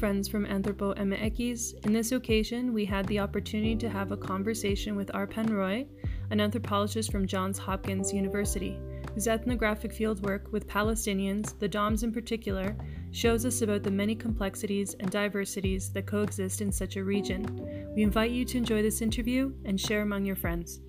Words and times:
Friends 0.00 0.28
from 0.28 0.46
Anthropo 0.46 0.96
Emeekis. 0.96 1.74
In 1.84 1.92
this 1.92 2.12
occasion, 2.12 2.72
we 2.72 2.86
had 2.86 3.06
the 3.06 3.18
opportunity 3.18 3.76
to 3.76 3.90
have 3.90 4.12
a 4.12 4.16
conversation 4.16 4.96
with 4.96 5.08
Arpan 5.08 5.50
Roy, 5.50 5.86
an 6.30 6.40
anthropologist 6.40 7.12
from 7.12 7.26
Johns 7.26 7.58
Hopkins 7.58 8.10
University, 8.10 8.80
whose 9.12 9.28
ethnographic 9.28 9.92
fieldwork 9.92 10.50
with 10.52 10.66
Palestinians, 10.66 11.58
the 11.58 11.68
Doms 11.68 12.02
in 12.02 12.12
particular, 12.12 12.74
shows 13.10 13.44
us 13.44 13.60
about 13.60 13.82
the 13.82 13.90
many 13.90 14.14
complexities 14.14 14.96
and 15.00 15.10
diversities 15.10 15.92
that 15.92 16.06
coexist 16.06 16.62
in 16.62 16.72
such 16.72 16.96
a 16.96 17.04
region. 17.04 17.92
We 17.94 18.02
invite 18.02 18.30
you 18.30 18.46
to 18.46 18.56
enjoy 18.56 18.80
this 18.80 19.02
interview 19.02 19.52
and 19.66 19.78
share 19.78 20.00
among 20.00 20.24
your 20.24 20.36
friends. 20.36 20.80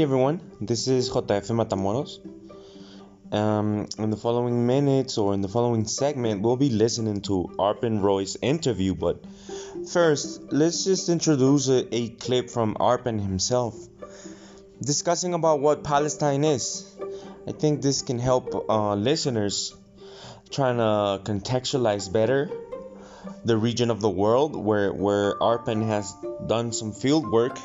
Hey 0.00 0.04
everyone, 0.04 0.40
this 0.62 0.88
is 0.88 1.10
JF 1.10 1.50
Matamoros. 1.60 2.20
Um, 3.30 3.86
in 3.98 4.08
the 4.08 4.16
following 4.16 4.66
minutes 4.66 5.18
or 5.18 5.34
in 5.34 5.42
the 5.42 5.48
following 5.48 5.84
segment, 5.84 6.40
we'll 6.40 6.56
be 6.56 6.70
listening 6.70 7.20
to 7.28 7.50
Arpan 7.58 8.00
Roy's 8.00 8.38
interview. 8.40 8.94
But 8.94 9.22
first, 9.92 10.54
let's 10.54 10.84
just 10.84 11.10
introduce 11.10 11.68
a, 11.68 11.94
a 11.94 12.08
clip 12.08 12.48
from 12.48 12.76
Arpan 12.76 13.20
himself 13.20 13.76
discussing 14.82 15.34
about 15.34 15.60
what 15.60 15.84
Palestine 15.84 16.44
is. 16.44 16.90
I 17.46 17.52
think 17.52 17.82
this 17.82 18.00
can 18.00 18.18
help 18.18 18.70
uh, 18.70 18.94
listeners 18.94 19.76
trying 20.50 20.78
to 20.78 21.30
contextualize 21.30 22.10
better 22.10 22.50
the 23.44 23.58
region 23.58 23.90
of 23.90 24.00
the 24.00 24.08
world 24.08 24.56
where, 24.56 24.94
where 24.94 25.34
Arpan 25.34 25.86
has 25.86 26.16
done 26.46 26.72
some 26.72 26.92
field 26.92 27.30
work 27.30 27.58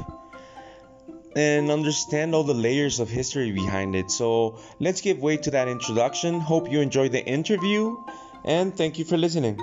and 1.35 1.69
understand 1.69 2.33
all 2.33 2.43
the 2.43 2.53
layers 2.53 2.99
of 2.99 3.09
history 3.09 3.51
behind 3.51 3.95
it. 3.95 4.09
So 4.09 4.57
let's 4.79 5.01
give 5.01 5.19
way 5.19 5.37
to 5.37 5.51
that 5.51 5.67
introduction. 5.67 6.39
Hope 6.39 6.71
you 6.71 6.79
enjoyed 6.79 7.11
the 7.11 7.23
interview 7.25 7.97
and 8.45 8.75
thank 8.75 8.97
you 8.97 9.05
for 9.05 9.17
listening. 9.17 9.59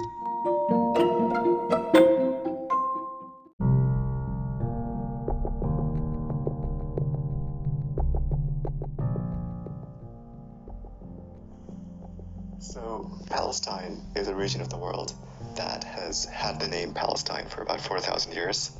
So, 12.58 13.10
Palestine 13.30 14.00
is 14.14 14.28
a 14.28 14.34
region 14.34 14.60
of 14.60 14.68
the 14.68 14.76
world 14.76 15.14
that 15.56 15.84
has 15.84 16.24
had 16.26 16.60
the 16.60 16.68
name 16.68 16.92
Palestine 16.92 17.46
for 17.46 17.62
about 17.62 17.80
4,000 17.80 18.32
years 18.32 18.72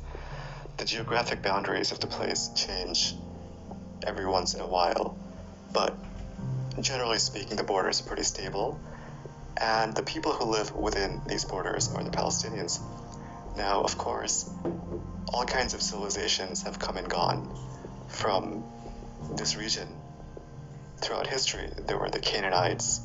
the 0.83 0.89
geographic 0.89 1.41
boundaries 1.41 1.93
of 1.93 2.01
the 2.01 2.07
place 2.07 2.49
change 2.57 3.15
every 4.05 4.25
once 4.25 4.53
in 4.53 4.59
a 4.59 4.67
while, 4.67 5.17
but 5.71 5.95
generally 6.81 7.19
speaking, 7.19 7.55
the 7.55 7.63
borders 7.63 8.01
are 8.01 8.03
pretty 8.03 8.23
stable, 8.23 8.77
and 9.55 9.95
the 9.95 10.03
people 10.03 10.33
who 10.33 10.43
live 10.43 10.75
within 10.75 11.21
these 11.25 11.45
borders 11.45 11.89
are 11.95 12.03
the 12.03 12.09
Palestinians. 12.09 12.81
Now, 13.55 13.81
of 13.81 13.97
course, 13.97 14.49
all 15.33 15.45
kinds 15.45 15.73
of 15.73 15.81
civilizations 15.81 16.63
have 16.63 16.79
come 16.79 16.97
and 16.97 17.07
gone 17.07 17.57
from 18.09 18.65
this 19.37 19.55
region 19.55 19.87
throughout 20.97 21.27
history. 21.27 21.69
There 21.87 21.97
were 21.97 22.09
the 22.09 22.19
Canaanites, 22.19 22.99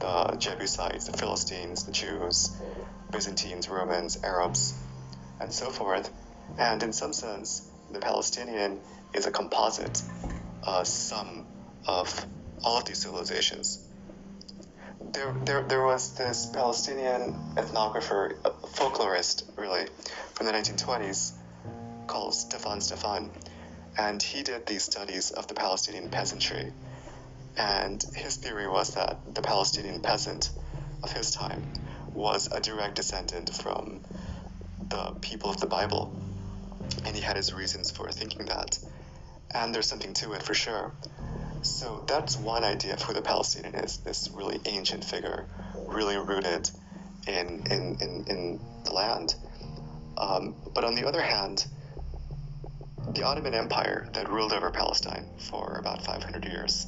the 0.00 0.36
Jebusites, 0.38 1.06
the 1.06 1.16
Philistines, 1.16 1.84
the 1.86 1.92
Jews, 1.92 2.50
Byzantines, 3.10 3.70
Romans, 3.70 4.22
Arabs, 4.22 4.74
and 5.40 5.50
so 5.50 5.70
forth. 5.70 6.10
And 6.58 6.82
in 6.82 6.92
some 6.92 7.12
sense, 7.12 7.68
the 7.90 7.98
Palestinian 7.98 8.80
is 9.14 9.26
a 9.26 9.30
composite 9.30 10.02
uh, 10.62 10.84
sum 10.84 11.46
of 11.86 12.26
all 12.62 12.78
of 12.78 12.84
these 12.84 12.98
civilizations. 12.98 13.78
There, 15.12 15.34
there, 15.44 15.62
there 15.62 15.84
was 15.84 16.14
this 16.14 16.46
Palestinian 16.46 17.34
ethnographer, 17.56 18.40
folklorist, 18.74 19.44
really, 19.56 19.86
from 20.34 20.46
the 20.46 20.52
1920s 20.52 21.32
called 22.06 22.34
Stefan 22.34 22.80
Stefan, 22.80 23.30
and 23.98 24.22
he 24.22 24.42
did 24.42 24.66
these 24.66 24.84
studies 24.84 25.30
of 25.32 25.48
the 25.48 25.54
Palestinian 25.54 26.08
peasantry. 26.08 26.72
And 27.56 28.02
his 28.14 28.36
theory 28.36 28.68
was 28.68 28.94
that 28.94 29.34
the 29.34 29.42
Palestinian 29.42 30.00
peasant 30.00 30.50
of 31.02 31.12
his 31.12 31.32
time 31.32 31.62
was 32.14 32.48
a 32.50 32.60
direct 32.60 32.94
descendant 32.94 33.52
from 33.52 34.00
the 34.88 35.14
people 35.20 35.50
of 35.50 35.58
the 35.58 35.66
Bible 35.66 36.14
and 37.04 37.14
he 37.14 37.22
had 37.22 37.36
his 37.36 37.52
reasons 37.52 37.90
for 37.90 38.10
thinking 38.10 38.46
that. 38.46 38.78
And 39.54 39.74
there's 39.74 39.86
something 39.86 40.14
to 40.14 40.32
it 40.32 40.42
for 40.42 40.54
sure. 40.54 40.92
So 41.62 42.04
that's 42.06 42.36
one 42.36 42.64
idea 42.64 42.94
of 42.94 43.02
who 43.02 43.12
the 43.12 43.22
Palestinian 43.22 43.74
is 43.74 43.98
this 43.98 44.30
really 44.32 44.60
ancient 44.64 45.04
figure, 45.04 45.46
really 45.86 46.16
rooted 46.16 46.70
in, 47.26 47.66
in, 47.70 47.96
in, 48.00 48.24
in 48.28 48.60
the 48.84 48.92
land. 48.92 49.34
Um, 50.18 50.54
but 50.74 50.84
on 50.84 50.94
the 50.94 51.06
other 51.06 51.22
hand, 51.22 51.66
the 53.14 53.24
Ottoman 53.24 53.54
Empire 53.54 54.08
that 54.14 54.30
ruled 54.30 54.52
over 54.52 54.70
Palestine 54.70 55.26
for 55.38 55.76
about 55.78 56.04
500 56.04 56.44
years, 56.44 56.86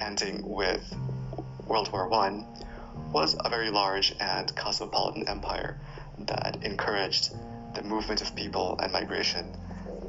ending 0.00 0.48
with 0.48 0.94
World 1.66 1.90
War 1.92 2.12
I, 2.12 2.44
was 3.12 3.36
a 3.38 3.48
very 3.48 3.70
large 3.70 4.14
and 4.20 4.54
cosmopolitan 4.54 5.28
empire 5.28 5.78
that 6.20 6.62
encouraged 6.62 7.34
the 7.76 7.82
movement 7.82 8.22
of 8.22 8.34
people 8.34 8.78
and 8.82 8.92
migration 8.92 9.54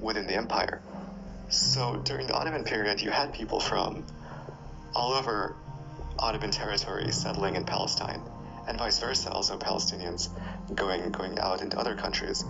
within 0.01 0.25
the 0.25 0.35
empire. 0.35 0.81
So 1.49 1.97
during 2.03 2.27
the 2.27 2.33
Ottoman 2.33 2.63
period, 2.63 3.01
you 3.01 3.11
had 3.11 3.33
people 3.33 3.59
from 3.59 4.05
all 4.95 5.13
over 5.13 5.55
Ottoman 6.17 6.51
territory 6.51 7.11
settling 7.11 7.55
in 7.55 7.65
Palestine, 7.65 8.21
and 8.67 8.77
vice 8.77 8.99
versa, 8.99 9.29
also 9.31 9.57
Palestinians 9.57 10.29
going 10.73 11.11
going 11.11 11.37
out 11.39 11.61
into 11.61 11.77
other 11.77 11.95
countries. 11.95 12.43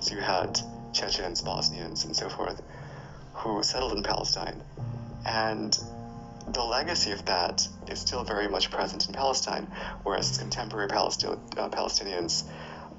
So 0.00 0.14
you 0.14 0.20
had 0.20 0.60
Chechens, 0.92 1.42
Bosnians, 1.42 2.04
and 2.04 2.14
so 2.14 2.28
forth, 2.28 2.60
who 3.34 3.62
settled 3.62 3.92
in 3.92 4.02
Palestine, 4.02 4.62
and 5.24 5.78
the 6.48 6.62
legacy 6.62 7.12
of 7.12 7.24
that 7.24 7.66
is 7.88 8.00
still 8.00 8.22
very 8.24 8.48
much 8.48 8.70
present 8.70 9.06
in 9.08 9.14
Palestine, 9.14 9.66
whereas 10.04 10.38
contemporary 10.38 10.88
uh, 10.90 11.68
Palestinians 11.70 12.44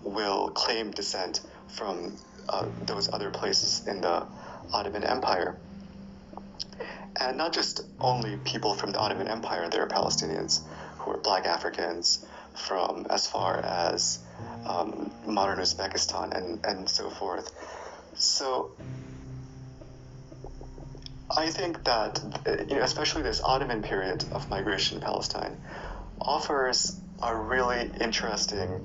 will 0.04 0.50
claim 0.50 0.92
descent 0.92 1.42
from 1.70 2.16
uh, 2.50 2.66
those 2.86 3.12
other 3.12 3.30
places 3.30 3.88
in 3.88 4.02
the 4.02 4.26
Ottoman 4.72 5.04
Empire. 5.04 5.58
And 7.20 7.38
not 7.38 7.54
just 7.54 7.82
only 8.00 8.38
people 8.38 8.74
from 8.74 8.92
the 8.92 9.00
Ottoman 9.00 9.28
Empire, 9.28 9.70
there 9.70 9.84
are 9.84 9.88
Palestinians 9.88 10.62
who 11.00 11.12
are 11.12 11.18
black 11.18 11.46
Africans 11.46 12.26
from 12.54 13.08
as 13.10 13.28
far 13.28 13.58
as 13.58 14.20
um, 14.66 15.12
modern 15.26 15.60
Uzbekistan 15.60 16.36
and, 16.36 16.66
and 16.66 16.90
so 16.90 17.10
forth. 17.10 17.52
So 18.16 18.72
I 21.36 21.50
think 21.50 21.84
that, 21.84 22.22
you 22.70 22.76
know, 22.76 22.84
especially 22.84 23.24
this 23.24 23.42
Ottoman 23.44 23.84
period 23.84 24.24
of 24.32 24.50
migration 24.50 24.98
in 24.98 25.04
Palestine 25.04 25.58
offers 26.20 27.00
a 27.22 27.36
really 27.36 27.92
interesting 28.00 28.84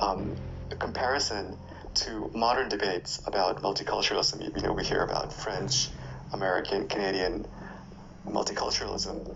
um, 0.00 0.36
comparison 0.78 1.56
to 1.94 2.30
modern 2.34 2.68
debates 2.68 3.20
about 3.26 3.62
multiculturalism. 3.62 4.56
You 4.56 4.62
know, 4.62 4.72
we 4.72 4.84
hear 4.84 5.02
about 5.02 5.32
French, 5.32 5.88
American, 6.32 6.88
Canadian 6.88 7.46
multiculturalism, 8.26 9.34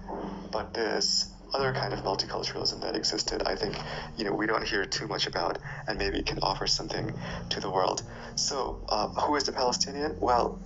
but 0.50 0.75
this 0.75 1.31
other 1.54 1.72
kind 1.72 1.93
of 1.93 2.00
multiculturalism 2.00 2.81
that 2.81 2.96
existed, 2.96 3.43
I 3.44 3.56
think, 3.56 3.76
you 4.16 4.25
know, 4.25 4.32
we 4.32 4.46
don't 4.46 4.66
hear 4.66 4.84
too 4.87 5.06
much 5.06 5.26
about, 5.26 5.58
and 5.87 5.99
maybe 5.99 6.22
can 6.22 6.38
offer 6.43 6.66
something 6.66 7.12
to 7.50 7.60
the 7.60 7.70
world. 7.70 8.02
So, 8.37 8.81
uh, 8.88 9.08
who 9.08 9.37
is 9.37 9.44
the 9.44 9.52
Palestinian? 9.52 10.16
Well, 10.19 10.58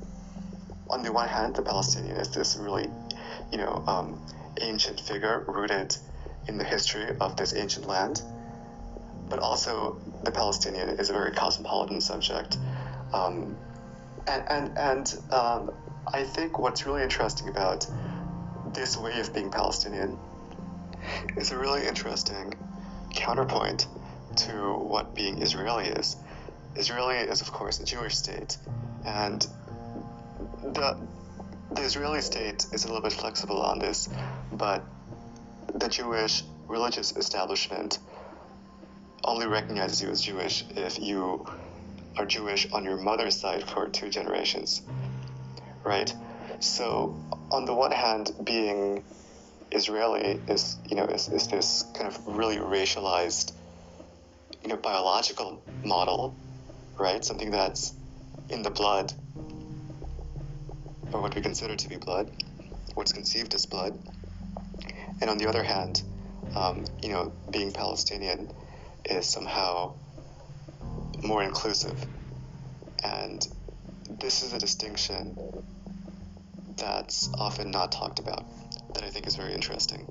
on 0.88 1.02
the 1.02 1.12
one 1.12 1.28
hand, 1.28 1.56
the 1.56 1.62
Palestinian 1.62 2.16
is 2.16 2.28
this 2.28 2.56
really, 2.56 2.88
you 3.50 3.58
know, 3.58 3.82
um, 3.86 4.20
ancient 4.60 5.00
figure 5.00 5.44
rooted 5.48 5.96
in 6.46 6.58
the 6.58 6.64
history 6.64 7.16
of 7.20 7.36
this 7.36 7.54
ancient 7.54 7.86
land 7.86 8.22
but 9.28 9.38
also 9.38 10.00
the 10.24 10.30
Palestinian 10.30 10.88
is 10.88 11.10
a 11.10 11.12
very 11.12 11.32
cosmopolitan 11.32 12.00
subject. 12.00 12.58
Um, 13.12 13.56
and 14.26 14.44
and, 14.48 14.78
and 14.78 15.14
um, 15.30 15.72
I 16.12 16.22
think 16.24 16.58
what's 16.58 16.86
really 16.86 17.02
interesting 17.02 17.48
about 17.48 17.86
this 18.72 18.96
way 18.96 19.18
of 19.20 19.32
being 19.34 19.50
Palestinian 19.50 20.18
is 21.36 21.52
a 21.52 21.58
really 21.58 21.86
interesting 21.86 22.54
counterpoint 23.14 23.86
to 24.36 24.52
what 24.74 25.14
being 25.14 25.40
Israeli 25.42 25.86
is. 25.86 26.16
Israeli 26.74 27.16
is, 27.16 27.40
of 27.40 27.52
course, 27.52 27.80
a 27.80 27.84
Jewish 27.84 28.16
state, 28.16 28.58
and 29.04 29.46
the 30.62 30.98
the 31.72 31.82
Israeli 31.82 32.20
state 32.20 32.66
is 32.72 32.84
a 32.84 32.88
little 32.88 33.02
bit 33.02 33.12
flexible 33.12 33.60
on 33.60 33.78
this, 33.78 34.08
but 34.52 34.84
the 35.74 35.88
Jewish 35.88 36.42
religious 36.68 37.16
establishment 37.16 37.98
only 39.26 39.46
recognizes 39.46 40.00
you 40.00 40.10
as 40.10 40.22
Jewish 40.22 40.64
if 40.70 40.98
you 40.98 41.46
are 42.16 42.24
Jewish 42.24 42.70
on 42.72 42.84
your 42.84 42.96
mother's 42.96 43.38
side 43.38 43.68
for 43.68 43.88
two 43.88 44.08
generations, 44.08 44.80
right? 45.84 46.12
So, 46.60 47.20
on 47.50 47.64
the 47.64 47.74
one 47.74 47.92
hand, 47.92 48.30
being 48.44 49.04
Israeli 49.70 50.40
is, 50.48 50.76
you 50.88 50.96
know, 50.96 51.04
is, 51.04 51.28
is 51.28 51.48
this 51.48 51.84
kind 51.94 52.06
of 52.06 52.26
really 52.26 52.56
racialized, 52.56 53.52
you 54.62 54.68
know, 54.68 54.76
biological 54.76 55.62
model, 55.84 56.34
right? 56.98 57.24
Something 57.24 57.50
that's 57.50 57.92
in 58.48 58.62
the 58.62 58.70
blood, 58.70 59.12
or 61.12 61.20
what 61.20 61.34
we 61.34 61.42
consider 61.42 61.76
to 61.76 61.88
be 61.88 61.96
blood, 61.96 62.30
what's 62.94 63.12
conceived 63.12 63.54
as 63.54 63.66
blood. 63.66 63.98
And 65.20 65.28
on 65.28 65.36
the 65.38 65.48
other 65.48 65.62
hand, 65.62 66.02
um, 66.54 66.84
you 67.02 67.10
know, 67.10 67.32
being 67.50 67.72
Palestinian 67.72 68.50
is 69.10 69.26
somehow 69.26 69.94
more 71.22 71.42
inclusive. 71.42 72.06
And 73.04 73.46
this 74.20 74.42
is 74.42 74.52
a 74.52 74.58
distinction 74.58 75.36
that's 76.76 77.30
often 77.38 77.70
not 77.70 77.92
talked 77.92 78.18
about 78.18 78.44
that 78.94 79.04
I 79.04 79.08
think 79.10 79.26
is 79.26 79.36
very 79.36 79.54
interesting. 79.54 80.06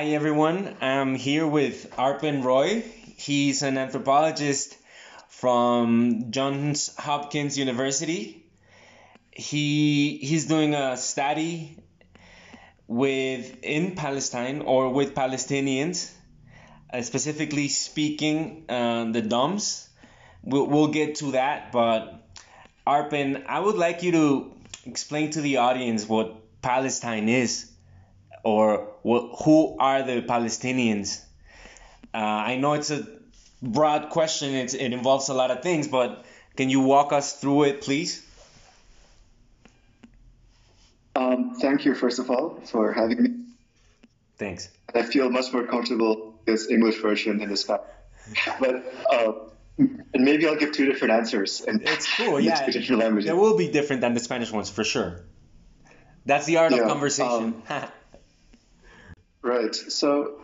Hi 0.00 0.12
everyone, 0.12 0.76
I'm 0.80 1.14
here 1.14 1.46
with 1.46 1.90
Arpan 1.90 2.42
Roy. 2.42 2.82
He's 3.18 3.60
an 3.60 3.76
anthropologist 3.76 4.74
from 5.28 6.30
Johns 6.30 6.96
Hopkins 6.96 7.58
University. 7.58 8.42
He 9.30 10.16
he's 10.22 10.46
doing 10.46 10.74
a 10.74 10.96
study 10.96 11.76
with 12.86 13.62
in 13.62 13.94
Palestine 13.94 14.62
or 14.62 14.88
with 14.88 15.14
Palestinians, 15.14 16.10
uh, 16.90 17.02
specifically 17.02 17.68
speaking 17.68 18.64
uh, 18.70 19.04
the 19.12 19.20
DOMs. 19.20 19.86
We'll, 20.42 20.66
we'll 20.66 20.92
get 21.00 21.16
to 21.16 21.32
that, 21.32 21.72
but 21.72 22.26
Arpan, 22.86 23.44
I 23.44 23.60
would 23.60 23.76
like 23.76 24.02
you 24.02 24.12
to 24.12 24.52
explain 24.86 25.32
to 25.32 25.42
the 25.42 25.58
audience 25.58 26.08
what 26.08 26.62
Palestine 26.62 27.28
is 27.28 27.69
or 28.42 28.88
who 29.02 29.76
are 29.78 30.02
the 30.02 30.22
Palestinians? 30.22 31.22
Uh, 32.12 32.18
I 32.18 32.56
know 32.56 32.74
it's 32.74 32.90
a 32.90 33.06
broad 33.62 34.10
question, 34.10 34.54
it's, 34.54 34.74
it 34.74 34.92
involves 34.92 35.28
a 35.28 35.34
lot 35.34 35.50
of 35.50 35.62
things, 35.62 35.88
but 35.88 36.24
can 36.56 36.70
you 36.70 36.80
walk 36.80 37.12
us 37.12 37.38
through 37.38 37.64
it, 37.64 37.82
please? 37.82 38.26
Um, 41.14 41.54
thank 41.60 41.84
you, 41.84 41.94
first 41.94 42.18
of 42.18 42.30
all, 42.30 42.60
for 42.66 42.92
having 42.92 43.22
me. 43.22 43.30
Thanks. 44.38 44.70
I 44.94 45.02
feel 45.02 45.28
much 45.30 45.52
more 45.52 45.66
comfortable 45.66 46.32
with 46.32 46.46
this 46.46 46.70
English 46.70 47.00
version 47.00 47.38
than 47.38 47.50
the 47.50 47.56
Spanish. 47.56 47.86
but 48.58 48.94
uh, 49.12 49.32
and 49.78 50.24
maybe 50.24 50.46
I'll 50.46 50.56
give 50.56 50.72
two 50.72 50.86
different 50.86 51.14
answers. 51.14 51.60
And 51.60 51.82
it's 51.82 52.06
cool, 52.16 52.40
yeah. 52.40 52.64
Two 52.66 52.72
different 52.72 53.00
languages. 53.00 53.28
They 53.28 53.34
will 53.34 53.56
be 53.56 53.70
different 53.70 54.02
than 54.02 54.14
the 54.14 54.20
Spanish 54.20 54.50
ones 54.50 54.70
for 54.70 54.84
sure. 54.84 55.24
That's 56.26 56.46
the 56.46 56.58
art 56.58 56.72
yeah, 56.72 56.82
of 56.82 56.88
conversation. 56.88 57.62
Um, 57.68 57.88
Right. 59.42 59.74
So, 59.74 60.38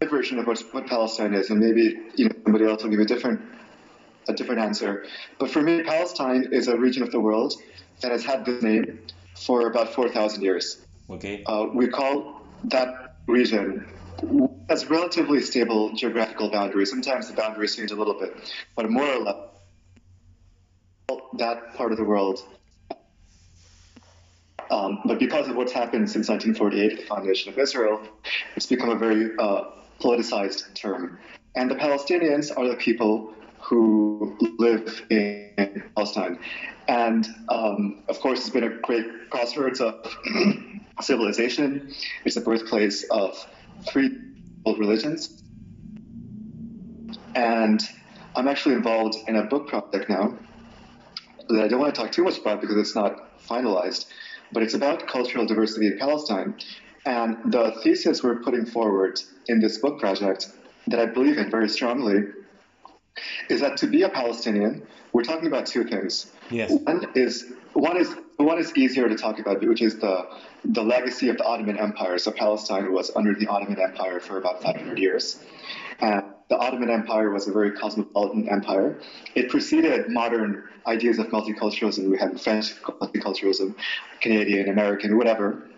my 0.00 0.08
version 0.08 0.38
of 0.38 0.46
what, 0.46 0.60
what 0.72 0.86
Palestine 0.86 1.34
is, 1.34 1.50
and 1.50 1.58
maybe 1.58 1.98
you 2.16 2.28
know 2.28 2.34
somebody 2.44 2.66
else 2.66 2.82
will 2.82 2.90
give 2.90 3.00
a 3.00 3.04
different 3.04 3.40
a 4.28 4.34
different 4.34 4.60
answer. 4.60 5.06
But 5.38 5.50
for 5.50 5.62
me, 5.62 5.82
Palestine 5.82 6.48
is 6.52 6.68
a 6.68 6.76
region 6.76 7.02
of 7.02 7.10
the 7.10 7.20
world 7.20 7.54
that 8.02 8.10
has 8.10 8.24
had 8.24 8.44
this 8.44 8.62
name 8.62 8.98
for 9.34 9.68
about 9.68 9.94
four 9.94 10.08
thousand 10.08 10.42
years. 10.42 10.78
Okay. 11.08 11.44
Uh, 11.46 11.66
we 11.72 11.88
call 11.88 12.42
that 12.64 13.16
region 13.26 13.86
has 14.68 14.86
relatively 14.90 15.40
stable 15.40 15.92
geographical 15.94 16.50
boundaries. 16.50 16.90
Sometimes 16.90 17.28
the 17.28 17.34
boundaries 17.34 17.76
change 17.76 17.90
a 17.90 17.96
little 17.96 18.18
bit, 18.18 18.34
but 18.74 18.90
more 18.90 19.06
or 19.06 19.18
less, 19.18 19.36
that 21.38 21.74
part 21.74 21.92
of 21.92 21.98
the 21.98 22.04
world 22.04 22.40
um, 24.70 25.00
but 25.04 25.18
because 25.18 25.48
of 25.48 25.56
what's 25.56 25.72
happened 25.72 26.10
since 26.10 26.28
1948, 26.28 27.00
the 27.00 27.06
foundation 27.06 27.52
of 27.52 27.58
Israel, 27.58 28.00
it's 28.56 28.66
become 28.66 28.90
a 28.90 28.96
very 28.96 29.30
uh, 29.38 29.64
politicized 30.00 30.74
term. 30.74 31.18
And 31.54 31.70
the 31.70 31.76
Palestinians 31.76 32.56
are 32.56 32.68
the 32.68 32.76
people 32.76 33.34
who 33.60 34.36
live 34.58 35.02
in 35.10 35.82
Palestine. 35.96 36.38
And 36.88 37.26
um, 37.48 38.02
of 38.08 38.20
course, 38.20 38.40
it's 38.40 38.50
been 38.50 38.64
a 38.64 38.78
great 38.80 39.30
crossroads 39.30 39.80
of 39.80 40.06
civilization. 41.00 41.92
It's 42.24 42.34
the 42.34 42.40
birthplace 42.40 43.04
of 43.10 43.36
three 43.88 44.10
religions. 44.66 45.42
And 47.34 47.80
I'm 48.34 48.48
actually 48.48 48.74
involved 48.74 49.16
in 49.28 49.36
a 49.36 49.44
book 49.44 49.68
project 49.68 50.08
now 50.08 50.36
that 51.48 51.62
I 51.62 51.68
don't 51.68 51.80
want 51.80 51.94
to 51.94 52.00
talk 52.00 52.12
too 52.12 52.24
much 52.24 52.38
about 52.38 52.60
because 52.60 52.76
it's 52.76 52.94
not 52.94 53.38
finalized 53.46 54.06
but 54.52 54.62
it's 54.62 54.74
about 54.74 55.06
cultural 55.06 55.46
diversity 55.46 55.86
in 55.86 55.98
Palestine. 55.98 56.54
And 57.04 57.52
the 57.52 57.72
thesis 57.82 58.22
we're 58.22 58.42
putting 58.42 58.66
forward 58.66 59.20
in 59.46 59.60
this 59.60 59.78
book 59.78 60.00
project 60.00 60.50
that 60.88 60.98
I 60.98 61.06
believe 61.06 61.38
in 61.38 61.50
very 61.50 61.68
strongly 61.68 62.24
is 63.48 63.60
that 63.60 63.76
to 63.78 63.86
be 63.86 64.02
a 64.02 64.08
Palestinian, 64.08 64.86
we're 65.12 65.24
talking 65.24 65.46
about 65.46 65.66
two 65.66 65.84
things. 65.84 66.30
Yes. 66.50 66.70
One 66.70 67.06
is 67.14 67.52
one 67.72 67.96
is 67.96 68.12
one 68.36 68.58
is 68.58 68.76
easier 68.76 69.08
to 69.08 69.16
talk 69.16 69.38
about, 69.38 69.66
which 69.66 69.82
is 69.82 69.98
the 69.98 70.28
the 70.64 70.82
legacy 70.82 71.28
of 71.28 71.38
the 71.38 71.44
Ottoman 71.44 71.78
Empire. 71.78 72.18
So 72.18 72.30
Palestine 72.30 72.92
was 72.92 73.10
under 73.14 73.34
the 73.34 73.46
Ottoman 73.46 73.80
Empire 73.80 74.20
for 74.20 74.38
about 74.38 74.62
500 74.62 74.98
years, 74.98 75.38
and 76.00 76.24
the 76.48 76.56
Ottoman 76.56 76.90
Empire 76.90 77.30
was 77.30 77.48
a 77.48 77.52
very 77.52 77.72
cosmopolitan 77.72 78.48
empire. 78.48 79.00
It 79.34 79.50
preceded 79.50 80.08
modern 80.08 80.64
ideas 80.86 81.18
of 81.18 81.26
multiculturalism. 81.28 82.08
We 82.08 82.18
had 82.18 82.40
French 82.40 82.74
multiculturalism, 82.82 83.74
Canadian, 84.20 84.68
American, 84.68 85.16
whatever. 85.16 85.68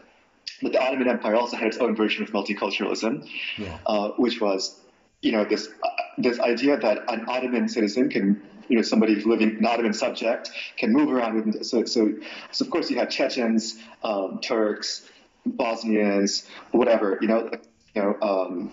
But 0.60 0.72
the 0.72 0.82
Ottoman 0.82 1.08
Empire 1.08 1.36
also 1.36 1.56
had 1.56 1.68
its 1.68 1.78
own 1.78 1.94
version 1.94 2.22
of 2.22 2.30
multiculturalism, 2.30 3.28
yeah. 3.56 3.78
uh, 3.86 4.10
which 4.16 4.40
was, 4.40 4.80
you 5.22 5.32
know, 5.32 5.44
this 5.44 5.68
uh, 5.82 5.88
this 6.18 6.40
idea 6.40 6.76
that 6.76 6.98
an 7.08 7.24
Ottoman 7.28 7.68
citizen 7.68 8.08
can, 8.10 8.42
you 8.68 8.76
know, 8.76 8.82
somebody 8.82 9.14
who's 9.14 9.26
living 9.26 9.60
not 9.60 9.78
even 9.78 9.92
subject 9.92 10.50
can 10.76 10.92
move 10.92 11.10
around 11.10 11.34
with. 11.34 11.64
So, 11.64 11.84
so, 11.84 12.14
so 12.52 12.64
of 12.64 12.70
course 12.70 12.90
you 12.90 12.98
have 12.98 13.10
Chechens, 13.10 13.78
um, 14.02 14.40
Turks, 14.42 15.08
Bosnians, 15.46 16.46
whatever, 16.72 17.18
you 17.20 17.28
know, 17.28 17.50
you 17.94 18.02
know. 18.02 18.16
Um, 18.20 18.72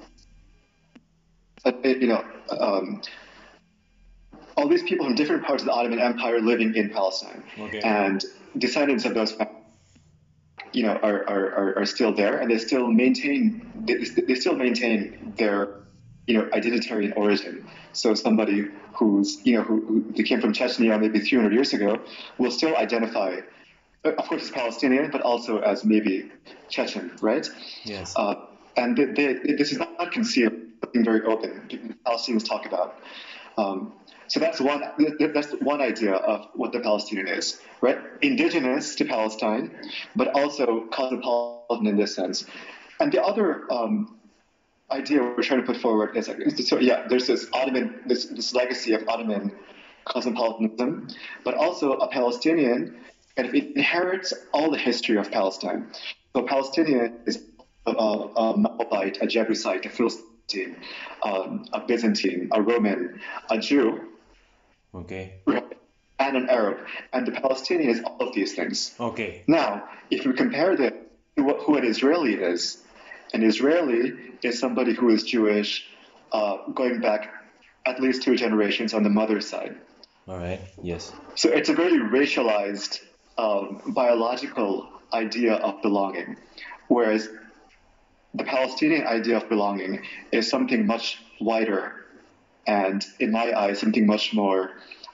uh, 1.65 1.71
you 1.83 2.07
know, 2.07 2.23
um, 2.59 3.01
all 4.55 4.67
these 4.67 4.83
people 4.83 5.05
from 5.05 5.15
different 5.15 5.43
parts 5.43 5.63
of 5.63 5.67
the 5.67 5.73
Ottoman 5.73 5.99
Empire 5.99 6.39
living 6.39 6.75
in 6.75 6.91
Palestine, 6.91 7.43
okay. 7.59 7.79
and 7.79 8.23
descendants 8.57 9.03
of 9.05 9.15
those, 9.15 9.35
you 10.71 10.83
know, 10.83 10.97
are, 11.01 11.27
are, 11.27 11.79
are 11.79 11.85
still 11.85 12.13
there, 12.13 12.37
and 12.37 12.51
they 12.51 12.59
still 12.59 12.87
maintain 12.87 13.71
they, 13.85 13.95
they 13.95 14.35
still 14.35 14.55
maintain 14.55 15.33
their 15.37 15.84
you 16.27 16.37
know 16.37 16.45
identitarian 16.49 17.15
origin. 17.15 17.67
So 17.93 18.13
somebody 18.13 18.67
who's 18.93 19.39
you 19.45 19.57
know 19.57 19.63
who, 19.63 20.05
who 20.15 20.23
came 20.23 20.41
from 20.41 20.53
Chechnya 20.53 20.99
maybe 20.99 21.19
300 21.19 21.53
years 21.53 21.73
ago 21.73 21.99
will 22.37 22.51
still 22.51 22.75
identify 22.75 23.41
uh, 24.05 24.11
of 24.11 24.27
course, 24.27 24.43
as 24.43 24.51
Palestinian, 24.51 25.09
but 25.11 25.21
also 25.21 25.59
as 25.59 25.83
maybe 25.83 26.31
Chechen, 26.69 27.11
right? 27.21 27.49
Yes. 27.83 28.13
Uh, 28.15 28.35
and 28.77 28.95
they, 28.95 29.05
they, 29.05 29.33
this 29.53 29.71
is 29.71 29.79
not 29.79 30.11
concealed 30.11 30.53
something 30.81 31.03
very 31.03 31.23
open. 31.23 31.95
Palestinians 32.05 32.47
talk 32.47 32.65
about. 32.65 32.99
Um, 33.57 33.93
so 34.27 34.39
that's 34.39 34.59
one. 34.59 34.83
That's 35.19 35.51
one 35.53 35.81
idea 35.81 36.13
of 36.13 36.47
what 36.53 36.71
the 36.71 36.79
Palestinian 36.79 37.27
is, 37.27 37.61
right? 37.81 37.99
Indigenous 38.21 38.95
to 38.95 39.05
Palestine, 39.05 39.71
but 40.15 40.29
also 40.29 40.87
cosmopolitan 40.91 41.87
in 41.87 41.95
this 41.95 42.15
sense. 42.15 42.45
And 42.99 43.11
the 43.11 43.23
other 43.23 43.71
um, 43.71 44.17
idea 44.91 45.21
we're 45.21 45.41
trying 45.41 45.61
to 45.61 45.65
put 45.65 45.77
forward 45.77 46.15
is, 46.15 46.29
so 46.67 46.79
yeah, 46.79 47.07
there's 47.07 47.27
this 47.27 47.47
Ottoman, 47.53 48.01
this, 48.05 48.25
this 48.25 48.53
legacy 48.53 48.93
of 48.93 49.07
Ottoman 49.07 49.51
cosmopolitanism, 50.05 51.07
but 51.43 51.55
also 51.55 51.93
a 51.93 52.07
Palestinian, 52.07 52.97
and 53.37 53.55
it 53.55 53.75
inherits 53.75 54.33
all 54.53 54.71
the 54.71 54.77
history 54.77 55.17
of 55.17 55.31
Palestine. 55.31 55.91
So 56.35 56.43
Palestinian 56.43 57.19
is 57.25 57.43
a, 57.85 57.91
a 57.91 58.57
Moabite, 58.57 59.21
a 59.21 59.27
Jebusite, 59.27 59.85
a 59.85 59.89
Philistine 59.89 60.25
um, 61.23 61.65
a 61.73 61.79
Byzantine, 61.79 62.49
a 62.51 62.61
Roman, 62.61 63.19
a 63.49 63.57
Jew. 63.57 64.01
Okay. 64.93 65.33
And 65.47 65.63
and 66.17 66.37
an 66.37 66.49
Arab, 66.49 66.77
and 67.11 67.27
the 67.27 67.31
Palestinian 67.31 67.89
is 67.89 68.01
all 68.01 68.27
of 68.27 68.33
these 68.33 68.53
things. 68.53 68.95
Okay. 68.99 69.43
Now, 69.47 69.89
if 70.09 70.25
we 70.25 70.31
compare 70.31 70.75
that 70.77 70.93
to 71.35 71.43
what, 71.43 71.59
who 71.59 71.75
an 71.75 71.83
Israeli 71.83 72.35
is, 72.35 72.81
an 73.33 73.43
Israeli 73.43 74.13
is 74.43 74.59
somebody 74.59 74.93
who 74.93 75.09
is 75.09 75.23
Jewish, 75.23 75.85
uh, 76.31 76.57
going 76.73 76.99
back 77.01 77.33
at 77.85 78.01
least 78.01 78.23
two 78.23 78.35
generations 78.35 78.93
on 78.93 79.03
the 79.03 79.09
mother's 79.09 79.47
side. 79.47 79.75
All 80.27 80.37
right. 80.37 80.59
Yes. 80.81 81.13
So 81.35 81.49
it's 81.49 81.69
a 81.69 81.73
very 81.73 81.99
racialized, 81.99 83.01
um, 83.37 83.81
biological 83.87 84.89
idea 85.13 85.53
of 85.55 85.81
belonging, 85.81 86.37
whereas 86.87 87.29
the 88.33 88.43
Palestinian 88.43 89.05
idea 89.05 89.37
of 89.37 89.47
belonging 89.49 90.01
is 90.31 90.49
something 90.49 90.85
much 90.85 91.19
wider, 91.39 91.93
and 92.67 93.05
in 93.19 93.31
my 93.31 93.53
eyes, 93.53 93.79
something 93.79 94.05
much 94.07 94.33
more, 94.33 94.71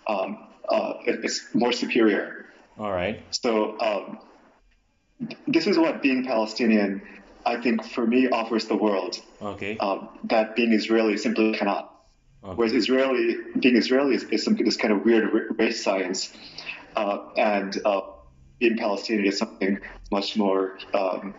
um, 0.08 0.38
uh, 0.70 0.94
it's 1.06 1.54
more 1.54 1.72
superior. 1.72 2.46
All 2.80 2.92
right. 2.92 3.22
So 3.32 3.80
um, 3.80 4.20
this 5.48 5.68
is 5.68 5.78
what 5.78 6.02
being 6.02 6.26
Palestinian, 6.26 7.02
I 7.46 7.62
think, 7.62 7.84
for 7.86 8.06
me, 8.06 8.30
offers 8.30 8.66
the 8.66 8.76
world. 8.76 9.20
Okay. 9.42 9.78
Um, 9.78 10.10
that 10.26 10.56
being 10.56 10.74
Israeli 10.74 11.18
simply 11.18 11.54
cannot. 11.54 11.94
okay. 12.44 12.56
Whereas 12.56 12.74
Israeli, 12.74 13.38
being 13.60 13.76
Israeli 13.76 14.16
is, 14.16 14.24
is 14.26 14.44
something 14.44 14.66
this 14.66 14.78
kind 14.78 14.94
of 14.94 15.04
weird 15.06 15.32
race 15.58 15.84
science, 15.84 16.32
uh, 16.96 17.20
and 17.38 17.78
uh, 17.86 18.02
being 18.60 18.78
Palestinian 18.78 19.26
is 19.26 19.38
something 19.38 19.80
much 20.12 20.38
more 20.38 20.78
um, 20.94 21.34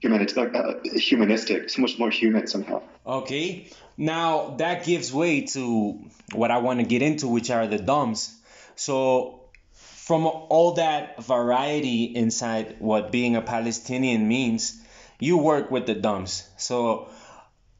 humanit- 0.00 0.36
uh, 0.36 0.74
humanistic, 0.94 1.70
so 1.70 1.82
much 1.82 1.98
more 1.98 2.10
human 2.10 2.46
somehow. 2.46 2.82
Okay. 3.06 3.70
Now 3.96 4.54
that 4.58 4.84
gives 4.84 5.12
way 5.12 5.42
to 5.54 5.98
what 6.34 6.50
I 6.50 6.58
want 6.58 6.80
to 6.80 6.86
get 6.86 7.02
into, 7.02 7.28
which 7.28 7.50
are 7.50 7.66
the 7.66 7.78
DOMs. 7.78 8.34
So, 8.76 9.40
from 9.72 10.26
all 10.26 10.72
that 10.74 11.22
variety 11.22 12.04
inside 12.04 12.76
what 12.78 13.12
being 13.12 13.36
a 13.36 13.42
Palestinian 13.42 14.26
means, 14.26 14.80
you 15.20 15.36
work 15.36 15.70
with 15.70 15.86
the 15.86 15.94
DOMs. 15.94 16.48
So, 16.56 17.08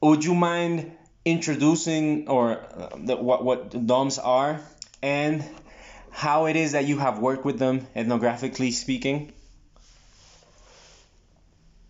would 0.01 0.23
you 0.23 0.35
mind 0.35 0.91
introducing 1.25 2.27
or 2.27 2.59
uh, 2.59 2.89
the, 2.97 3.15
what 3.15 3.43
what 3.43 3.71
the 3.71 3.79
DOMs 3.79 4.17
are 4.17 4.61
and 5.01 5.43
how 6.11 6.45
it 6.45 6.55
is 6.55 6.73
that 6.73 6.85
you 6.85 6.97
have 6.97 7.19
worked 7.19 7.45
with 7.45 7.59
them 7.59 7.87
ethnographically 7.95 8.71
speaking? 8.71 9.33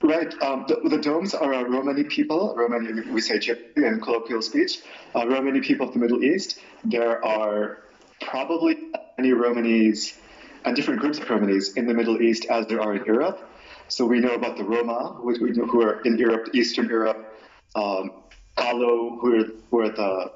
Right. 0.03 0.34
Um, 0.41 0.65
the, 0.67 0.89
the 0.89 0.98
Domes 0.98 1.36
are 1.36 1.53
uh, 1.53 1.63
Romani 1.63 2.03
people. 2.03 2.55
Romani, 2.55 3.01
we 3.12 3.22
say 3.22 3.39
in 3.75 4.01
colloquial 4.01 4.41
speech. 4.41 4.79
Uh, 5.15 5.27
Romani 5.27 5.62
people 5.62 5.88
of 5.88 5.93
the 5.93 6.00
Middle 6.00 6.24
East. 6.24 6.60
There 6.84 7.24
are 7.24 7.84
probably 8.20 8.77
many 9.17 9.31
Romanis 9.31 10.17
and 10.65 10.75
different 10.75 11.01
groups 11.01 11.20
of 11.20 11.25
Romanis 11.25 11.77
in 11.77 11.86
the 11.86 11.93
Middle 11.93 12.20
East 12.20 12.46
as 12.46 12.65
there 12.65 12.81
are 12.81 12.96
in 12.96 13.05
Europe. 13.05 13.48
So 13.91 14.05
we 14.05 14.21
know 14.21 14.36
about 14.36 14.55
the 14.55 14.63
Roma, 14.63 15.17
which 15.21 15.41
we 15.41 15.51
know 15.51 15.65
who 15.65 15.81
are 15.81 16.00
in 16.03 16.17
Europe, 16.17 16.48
Eastern 16.53 16.88
Europe. 16.88 17.36
Um, 17.75 18.12
Galo, 18.57 19.19
who 19.19 19.79
are, 19.79 19.89
the, 19.89 20.31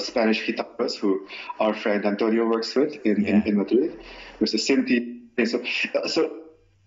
Spanish 0.00 0.44
Gitanos, 0.44 0.96
who 0.96 1.26
our 1.60 1.74
friend 1.74 2.04
Antonio 2.04 2.44
works 2.46 2.74
with 2.74 2.94
in, 3.06 3.22
Yeah. 3.22 3.36
in, 3.36 3.42
in 3.46 3.56
Madrid. 3.56 4.00
There's 4.38 4.52
the 4.52 4.58
Sinti. 4.58 5.16
So, 5.46 5.62
so 6.06 6.20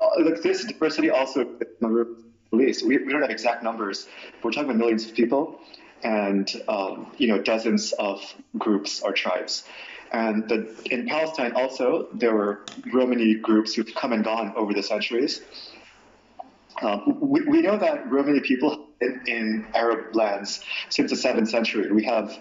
uh, 0.01 0.23
like 0.23 0.41
this 0.41 0.65
diversity 0.65 1.09
also 1.09 1.41
in 1.41 1.57
the 1.79 1.87
Middle 1.87 2.61
East. 2.61 2.85
We, 2.85 2.97
we 2.97 3.11
don't 3.11 3.21
have 3.21 3.31
exact 3.31 3.63
numbers. 3.63 4.07
We're 4.43 4.51
talking 4.51 4.69
about 4.69 4.77
millions 4.77 5.05
of 5.05 5.15
people 5.15 5.61
and 6.03 6.47
um, 6.67 7.07
you 7.17 7.27
know 7.29 7.41
dozens 7.41 7.93
of 7.93 8.21
groups 8.57 9.01
or 9.01 9.13
tribes. 9.13 9.63
And 10.11 10.47
the, 10.49 10.59
in 10.91 11.07
Palestine 11.07 11.53
also 11.53 12.07
there 12.13 12.35
were 12.35 12.65
Romani 12.91 13.35
groups 13.35 13.73
who've 13.73 13.95
come 13.95 14.11
and 14.11 14.23
gone 14.23 14.53
over 14.57 14.73
the 14.73 14.83
centuries. 14.83 15.41
Um, 16.81 17.17
we, 17.19 17.41
we 17.41 17.61
know 17.61 17.77
that 17.77 18.09
Romani 18.11 18.39
people 18.39 18.87
in, 19.01 19.21
in 19.27 19.67
Arab 19.73 20.15
lands 20.15 20.63
since 20.89 21.11
the 21.11 21.17
seventh 21.17 21.49
century. 21.49 21.91
We 21.91 22.03
have 22.05 22.39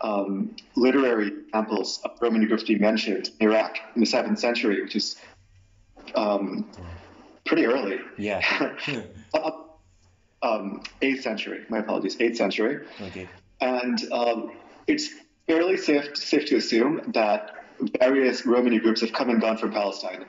um, 0.00 0.54
literary 0.76 1.28
examples 1.28 2.00
of 2.04 2.12
Romani 2.20 2.46
groups 2.46 2.64
being 2.64 2.80
mentioned 2.80 3.30
in 3.40 3.48
Iraq 3.48 3.78
in 3.94 4.00
the 4.00 4.06
seventh 4.06 4.38
century, 4.38 4.82
which 4.82 4.96
is 4.96 5.16
um, 6.14 6.70
pretty 7.44 7.66
early. 7.66 7.98
Yeah. 8.16 8.76
Um, 10.42 10.82
8th 11.02 11.22
century, 11.22 11.66
my 11.68 11.80
apologies, 11.80 12.16
8th 12.16 12.36
century. 12.36 12.86
okay. 13.02 13.28
And 13.60 14.00
um, 14.10 14.52
it's 14.86 15.10
fairly 15.46 15.76
safe, 15.76 16.16
safe 16.16 16.46
to 16.46 16.56
assume 16.56 17.12
that 17.12 17.56
various 17.98 18.46
Romani 18.46 18.78
groups 18.78 19.02
have 19.02 19.12
come 19.12 19.28
and 19.28 19.38
gone 19.38 19.58
from 19.58 19.70
Palestine. 19.70 20.24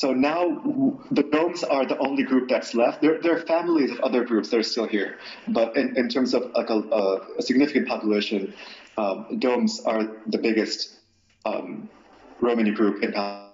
So 0.00 0.14
now 0.14 0.62
the 1.10 1.22
Domes 1.22 1.62
are 1.62 1.84
the 1.84 1.98
only 1.98 2.22
group 2.22 2.48
that's 2.48 2.74
left. 2.74 3.02
There, 3.02 3.20
there 3.20 3.36
are 3.36 3.40
families 3.40 3.90
of 3.90 4.00
other 4.00 4.24
groups 4.24 4.48
that 4.48 4.60
are 4.60 4.62
still 4.62 4.86
here, 4.86 5.18
but 5.46 5.76
in, 5.76 5.94
in 5.94 6.08
terms 6.08 6.32
of 6.32 6.52
like 6.54 6.70
a, 6.70 6.78
a, 7.38 7.42
significant 7.42 7.86
population, 7.86 8.54
um, 8.96 9.38
Domes 9.38 9.80
are 9.80 10.04
the 10.26 10.38
biggest 10.38 10.94
um, 11.44 11.90
Romani 12.40 12.70
group 12.70 13.02
in 13.02 13.12
Palestine. 13.12 13.50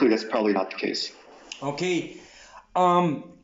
That's 0.00 0.24
probably 0.24 0.54
not 0.54 0.70
the 0.70 0.76
case. 0.76 1.12
Okay. 1.62 2.16
Um 2.74 3.37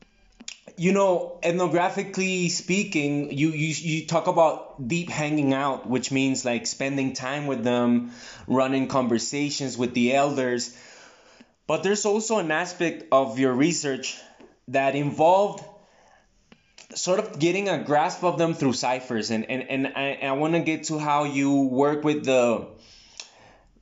you 0.77 0.91
know, 0.91 1.39
ethnographically 1.41 2.49
speaking, 2.49 3.31
you, 3.31 3.49
you 3.49 3.73
you 3.77 4.07
talk 4.07 4.27
about 4.27 4.87
deep 4.87 5.09
hanging 5.09 5.53
out, 5.53 5.87
which 5.89 6.11
means 6.11 6.43
like 6.43 6.67
spending 6.67 7.13
time 7.13 7.47
with 7.47 7.63
them, 7.63 8.11
running 8.47 8.87
conversations 8.87 9.77
with 9.77 9.93
the 9.93 10.13
elders. 10.15 10.75
But 11.67 11.83
there's 11.83 12.05
also 12.05 12.39
an 12.39 12.51
aspect 12.51 13.05
of 13.11 13.39
your 13.39 13.53
research 13.53 14.17
that 14.67 14.95
involved 14.95 15.63
sort 16.93 17.19
of 17.19 17.39
getting 17.39 17.69
a 17.69 17.83
grasp 17.83 18.23
of 18.23 18.37
them 18.37 18.53
through 18.53 18.73
ciphers 18.73 19.31
and 19.31 19.49
and, 19.49 19.69
and 19.69 19.87
I, 19.95 20.19
I 20.23 20.31
want 20.33 20.53
to 20.53 20.59
get 20.59 20.85
to 20.85 20.99
how 20.99 21.23
you 21.23 21.63
work 21.63 22.03
with 22.03 22.25
the 22.25 22.67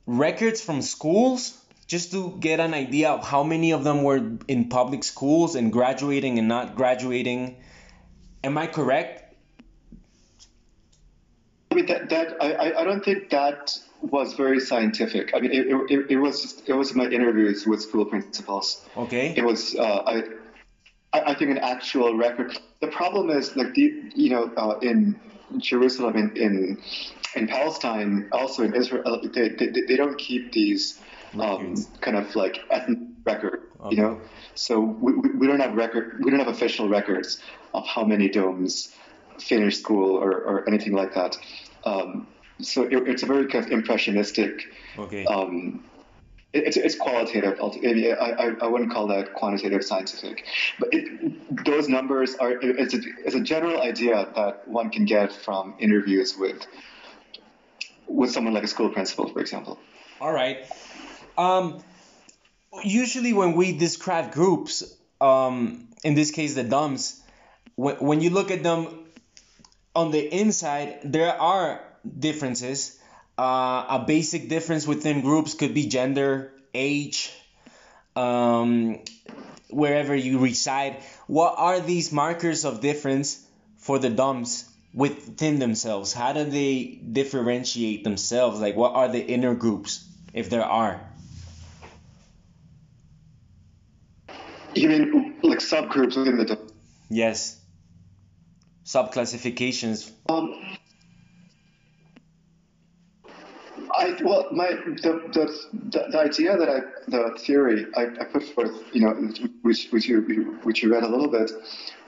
records 0.06 0.60
from 0.60 0.82
schools 0.82 1.58
just 1.86 2.12
to 2.12 2.36
get 2.40 2.60
an 2.60 2.74
idea 2.74 3.10
of 3.10 3.26
how 3.26 3.42
many 3.42 3.72
of 3.72 3.84
them 3.84 4.02
were 4.02 4.22
in 4.48 4.68
public 4.68 5.04
schools 5.04 5.54
and 5.54 5.72
graduating 5.72 6.38
and 6.38 6.48
not 6.48 6.76
graduating. 6.76 7.56
Am 8.42 8.56
I 8.58 8.66
correct? 8.66 9.34
I 11.70 11.74
mean 11.74 11.86
that, 11.86 12.08
that 12.10 12.36
I, 12.40 12.80
I- 12.80 12.84
don't 12.84 13.04
think 13.04 13.30
that 13.30 13.78
was 14.00 14.34
very 14.34 14.60
scientific. 14.60 15.32
I 15.34 15.40
mean 15.40 15.52
it, 15.52 15.66
it, 15.90 16.10
it 16.10 16.16
was 16.16 16.42
just, 16.42 16.68
it 16.68 16.74
was 16.74 16.94
my 16.94 17.06
interviews 17.06 17.66
with 17.66 17.82
school 17.82 18.04
principals. 18.04 18.84
Okay. 18.96 19.34
It 19.36 19.44
was 19.44 19.74
uh, 19.74 20.02
I, 20.06 20.22
I 21.12 21.34
think 21.34 21.50
an 21.50 21.58
actual 21.58 22.16
record. 22.16 22.58
The 22.80 22.88
problem 22.88 23.30
is 23.30 23.56
like 23.56 23.74
the 23.74 24.10
you 24.14 24.30
know 24.30 24.50
uh, 24.56 24.78
in 24.80 25.18
Jerusalem 25.58 26.16
in, 26.16 26.36
in 26.36 26.78
in 27.34 27.48
Palestine 27.48 28.28
also 28.32 28.62
in 28.62 28.74
Israel 28.74 29.20
they, 29.22 29.48
they, 29.48 29.68
they 29.88 29.96
don't 29.96 30.18
keep 30.18 30.52
these 30.52 31.00
um, 31.40 31.74
kind 32.00 32.16
of 32.16 32.34
like 32.36 32.58
ethnic 32.70 32.98
record 33.24 33.60
Okay. 33.80 33.96
you 33.96 34.02
know 34.02 34.20
so 34.54 34.80
we, 34.80 35.12
we 35.14 35.28
we 35.30 35.46
don't 35.46 35.60
have 35.60 35.74
record 35.74 36.20
we 36.24 36.30
don't 36.30 36.40
have 36.40 36.48
official 36.48 36.88
records 36.88 37.40
of 37.74 37.86
how 37.86 38.04
many 38.04 38.28
domes 38.28 38.94
finished 39.40 39.80
school 39.80 40.16
or, 40.16 40.30
or 40.30 40.68
anything 40.68 40.92
like 40.92 41.12
that. 41.14 41.36
Um, 41.84 42.28
so 42.60 42.84
it, 42.84 43.08
it's 43.08 43.24
a 43.24 43.26
very 43.26 43.48
kind 43.48 43.64
of 43.66 43.72
impressionistic 43.72 44.62
Okay. 44.96 45.24
um, 45.26 45.84
it- 46.52 46.62
it's, 46.68 46.76
it's 46.76 46.94
qualitative. 46.94 47.58
I, 47.60 48.30
I, 48.30 48.46
I 48.62 48.66
wouldn't 48.68 48.92
call 48.92 49.08
that 49.08 49.34
quantitative 49.34 49.82
scientific. 49.84 50.44
But 50.78 50.90
it, 50.92 51.64
those 51.64 51.88
numbers 51.88 52.36
are, 52.36 52.52
it's 52.62 52.94
a, 52.94 53.00
it's 53.26 53.34
a 53.34 53.40
general 53.40 53.82
idea 53.82 54.28
that 54.36 54.68
one 54.68 54.90
can 54.90 55.04
get 55.04 55.32
from 55.32 55.74
interviews 55.80 56.36
with, 56.38 56.64
with 58.06 58.30
someone 58.30 58.54
like 58.54 58.62
a 58.62 58.68
school 58.68 58.88
principal, 58.90 59.28
for 59.28 59.40
example. 59.40 59.80
All 60.20 60.32
right. 60.32 60.64
Um, 61.36 61.82
usually 62.82 63.32
when 63.32 63.54
we 63.54 63.76
describe 63.76 64.32
groups, 64.32 64.82
um, 65.20 65.88
in 66.02 66.14
this 66.14 66.30
case 66.30 66.54
the 66.54 66.64
DUMs, 66.64 67.20
when, 67.74 67.96
when 67.96 68.20
you 68.20 68.30
look 68.30 68.50
at 68.50 68.62
them 68.62 69.06
on 69.94 70.10
the 70.10 70.20
inside, 70.20 71.00
there 71.04 71.40
are 71.40 71.80
differences. 72.18 72.98
Uh, 73.36 73.86
a 73.88 74.04
basic 74.06 74.48
difference 74.48 74.86
within 74.86 75.20
groups 75.20 75.54
could 75.54 75.74
be 75.74 75.86
gender, 75.86 76.52
age, 76.72 77.32
um, 78.14 79.00
wherever 79.70 80.14
you 80.14 80.38
reside. 80.38 80.96
What 81.26 81.54
are 81.56 81.80
these 81.80 82.12
markers 82.12 82.64
of 82.64 82.80
difference 82.80 83.44
for 83.78 83.98
the 83.98 84.10
DUMs 84.10 84.68
within 84.92 85.58
themselves? 85.58 86.12
How 86.12 86.32
do 86.32 86.44
they 86.44 86.84
differentiate 86.84 88.04
themselves? 88.04 88.60
Like, 88.60 88.76
what 88.76 88.94
are 88.94 89.08
the 89.08 89.20
inner 89.20 89.54
groups, 89.54 90.06
if 90.32 90.48
there 90.48 90.64
are? 90.64 91.00
You 94.74 94.88
mean 94.88 95.36
like 95.42 95.58
subgroups 95.58 96.16
within 96.16 96.36
the 96.36 96.58
Yes. 97.08 97.60
Subclassifications. 98.84 100.10
Um, 100.28 100.54
I 103.96 104.16
well, 104.22 104.48
my 104.52 104.70
the, 104.70 105.22
the 105.32 106.08
the, 106.10 106.18
idea 106.18 106.56
that 106.56 106.68
I 106.68 106.80
the 107.08 107.38
theory 107.38 107.86
I, 107.96 108.02
I 108.02 108.24
put 108.24 108.42
forth, 108.42 108.72
you 108.92 109.00
know, 109.02 109.12
which 109.62 109.88
which 109.90 110.06
you 110.06 110.58
which 110.64 110.82
you 110.82 110.92
read 110.92 111.02
a 111.02 111.08
little 111.08 111.28
bit, 111.28 111.50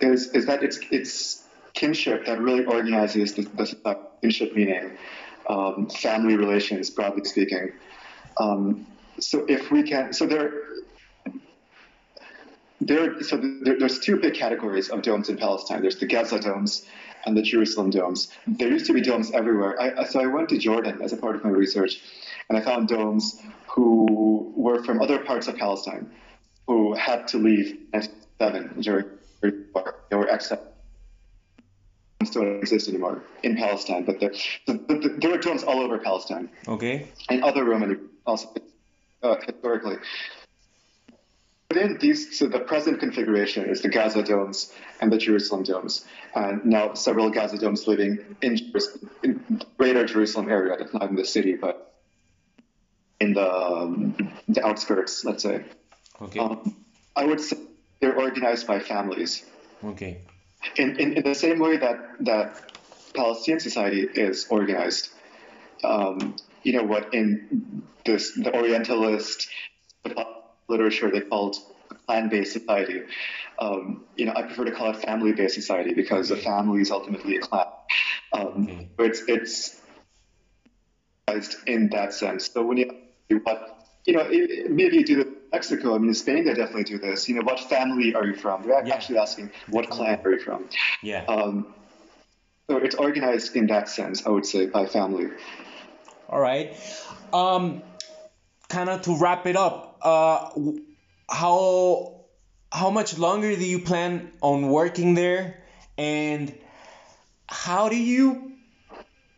is 0.00 0.28
is 0.28 0.46
that 0.46 0.62
it's 0.62 0.80
it's 0.90 1.44
kinship 1.72 2.26
that 2.26 2.40
really 2.40 2.64
organizes 2.64 3.34
the, 3.34 3.42
the 3.42 3.98
kinship 4.22 4.54
meaning, 4.54 4.96
um, 5.48 5.88
family 5.88 6.36
relations, 6.36 6.90
broadly 6.90 7.24
speaking. 7.24 7.72
Um, 8.38 8.86
so 9.20 9.44
if 9.48 9.70
we 9.70 9.82
can, 9.82 10.12
so 10.12 10.26
there. 10.26 10.52
There, 12.80 13.22
so 13.22 13.36
there, 13.62 13.78
there's 13.78 13.98
two 13.98 14.16
big 14.16 14.34
categories 14.34 14.90
of 14.90 15.02
domes 15.02 15.28
in 15.28 15.36
Palestine. 15.36 15.80
There's 15.82 15.96
the 15.96 16.06
Gaza 16.06 16.38
domes, 16.38 16.86
and 17.24 17.36
the 17.36 17.42
Jerusalem 17.42 17.90
domes. 17.90 18.28
There 18.46 18.68
used 18.68 18.86
to 18.86 18.92
be 18.92 19.00
domes 19.00 19.32
everywhere. 19.32 19.80
I, 19.80 20.04
so 20.04 20.20
I 20.20 20.26
went 20.26 20.48
to 20.50 20.58
Jordan 20.58 21.02
as 21.02 21.12
a 21.12 21.16
part 21.16 21.36
of 21.36 21.44
my 21.44 21.50
research, 21.50 22.00
and 22.48 22.56
I 22.56 22.60
found 22.60 22.88
domes 22.88 23.40
who 23.68 24.52
were 24.56 24.82
from 24.84 25.02
other 25.02 25.18
parts 25.18 25.48
of 25.48 25.56
Palestine, 25.56 26.10
who 26.66 26.94
had 26.94 27.26
to 27.28 27.38
leave 27.38 27.72
in 27.92 28.00
1997 28.38 28.80
during 28.82 29.04
they 30.10 30.16
were 30.16 30.28
exiled. 30.28 30.60
Don't 32.32 32.58
exist 32.58 32.88
anymore 32.88 33.22
in 33.42 33.56
Palestine, 33.56 34.04
but 34.04 34.18
there, 34.18 34.32
there 34.66 35.30
were 35.30 35.38
domes 35.38 35.62
all 35.62 35.80
over 35.80 35.98
Palestine. 35.98 36.48
Okay. 36.66 37.06
And 37.28 37.44
other 37.44 37.64
Roman 37.64 38.08
also 38.26 38.52
uh, 39.22 39.36
historically 39.46 39.96
within 41.76 41.98
these, 41.98 42.38
so 42.38 42.46
the 42.46 42.60
present 42.60 43.00
configuration 43.00 43.68
is 43.68 43.82
the 43.82 43.88
Gaza 43.88 44.22
domes 44.22 44.72
and 45.00 45.12
the 45.12 45.18
Jerusalem 45.18 45.62
domes, 45.62 46.04
and 46.34 46.64
now 46.64 46.94
several 46.94 47.30
Gaza 47.30 47.58
domes 47.58 47.86
living 47.86 48.36
in, 48.40 48.58
in 49.22 49.62
greater 49.76 50.04
Jerusalem 50.04 50.48
area, 50.48 50.76
not 50.92 51.10
in 51.10 51.16
the 51.16 51.24
city, 51.24 51.54
but 51.54 51.94
in 53.20 53.34
the, 53.34 53.50
um, 53.50 54.32
the 54.48 54.64
outskirts, 54.66 55.24
let's 55.24 55.42
say. 55.42 55.64
Okay. 56.20 56.38
Um, 56.38 56.76
I 57.14 57.24
would 57.24 57.40
say 57.40 57.58
they're 58.00 58.18
organized 58.18 58.66
by 58.66 58.80
families. 58.80 59.44
Okay. 59.84 60.22
In, 60.76 60.98
in, 60.98 61.12
in 61.14 61.22
the 61.22 61.34
same 61.34 61.58
way 61.58 61.76
that, 61.76 61.98
that 62.20 62.78
Palestinian 63.14 63.60
society 63.60 64.02
is 64.02 64.46
organized. 64.48 65.10
Um, 65.84 66.36
you 66.62 66.72
know 66.72 66.84
what, 66.84 67.14
in 67.14 67.82
this, 68.04 68.34
the 68.34 68.54
Orientalist 68.54 69.48
literature 70.68 71.10
they 71.10 71.20
called 71.20 71.56
clan-based 72.06 72.52
society. 72.52 73.02
Um, 73.58 74.04
you 74.16 74.26
know, 74.26 74.32
I 74.34 74.42
prefer 74.42 74.64
to 74.64 74.72
call 74.72 74.90
it 74.90 74.96
family-based 74.96 75.54
society 75.54 75.94
because 75.94 76.30
a 76.30 76.36
family 76.36 76.82
is 76.82 76.90
ultimately 76.90 77.36
a 77.36 77.40
clan. 77.40 77.66
Um, 78.32 78.64
okay. 78.64 78.88
It's 78.98 79.80
it's 81.28 81.56
in 81.66 81.88
that 81.90 82.12
sense. 82.12 82.50
So 82.50 82.64
when 82.64 82.76
you 82.76 82.90
what 83.42 83.88
you 84.04 84.12
know, 84.14 84.24
maybe 84.28 84.98
you 84.98 85.04
do 85.04 85.24
the 85.24 85.36
Mexico. 85.52 85.94
I 85.94 85.98
mean, 85.98 86.08
in 86.08 86.14
Spain 86.14 86.44
they 86.44 86.54
definitely 86.54 86.84
do 86.84 86.98
this. 86.98 87.28
You 87.28 87.36
know, 87.36 87.42
what 87.42 87.60
family 87.60 88.14
are 88.14 88.24
you 88.24 88.34
from? 88.34 88.62
They're 88.62 88.86
yeah. 88.86 88.94
actually 88.94 89.18
asking 89.18 89.50
what 89.68 89.90
clan 89.90 90.20
are 90.24 90.32
you 90.32 90.38
from. 90.38 90.68
Yeah. 91.02 91.24
Um, 91.24 91.74
so 92.68 92.78
it's 92.78 92.94
organized 92.96 93.54
in 93.54 93.68
that 93.68 93.88
sense, 93.88 94.26
I 94.26 94.30
would 94.30 94.46
say, 94.46 94.66
by 94.66 94.86
family. 94.86 95.28
All 96.28 96.40
right. 96.40 96.76
Um, 97.32 97.82
kind 98.68 98.90
of 98.90 99.02
to 99.02 99.16
wrap 99.16 99.46
it 99.46 99.56
up, 99.56 99.85
uh, 100.02 100.50
how 101.28 102.24
how 102.72 102.90
much 102.90 103.18
longer 103.18 103.54
do 103.54 103.64
you 103.64 103.80
plan 103.80 104.32
on 104.40 104.68
working 104.68 105.14
there, 105.14 105.62
and 105.96 106.52
how 107.48 107.88
do 107.88 107.96
you 107.96 108.52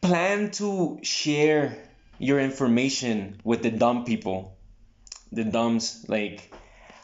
plan 0.00 0.50
to 0.52 0.98
share 1.02 1.76
your 2.18 2.40
information 2.40 3.40
with 3.44 3.62
the 3.62 3.70
dumb 3.70 4.04
people, 4.04 4.56
the 5.30 5.44
dumbs? 5.44 6.04
Like, 6.08 6.52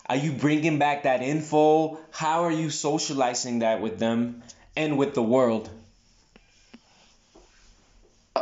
are 0.07 0.17
you 0.17 0.33
bringing 0.33 0.79
back 0.79 1.05
that 1.05 1.23
info? 1.23 1.99
How 2.11 2.45
are 2.45 2.53
you 2.53 2.71
socializing 2.71 3.61
that 3.61 3.81
with 3.81 3.99
them 3.99 4.43
and 4.77 4.99
with 4.99 5.14
the 5.14 5.23
world? 5.23 5.71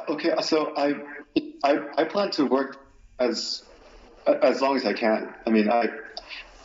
Okay, 0.09 0.31
so 0.41 0.73
I 0.77 0.95
I, 1.63 1.79
I 1.99 2.05
plan 2.05 2.31
to 2.33 2.47
work 2.47 2.79
as 3.19 3.63
as 4.27 4.61
long 4.61 4.77
as 4.77 4.85
I 4.85 4.93
can. 4.93 5.35
I 5.47 5.51
mean, 5.51 5.71
I 5.71 5.89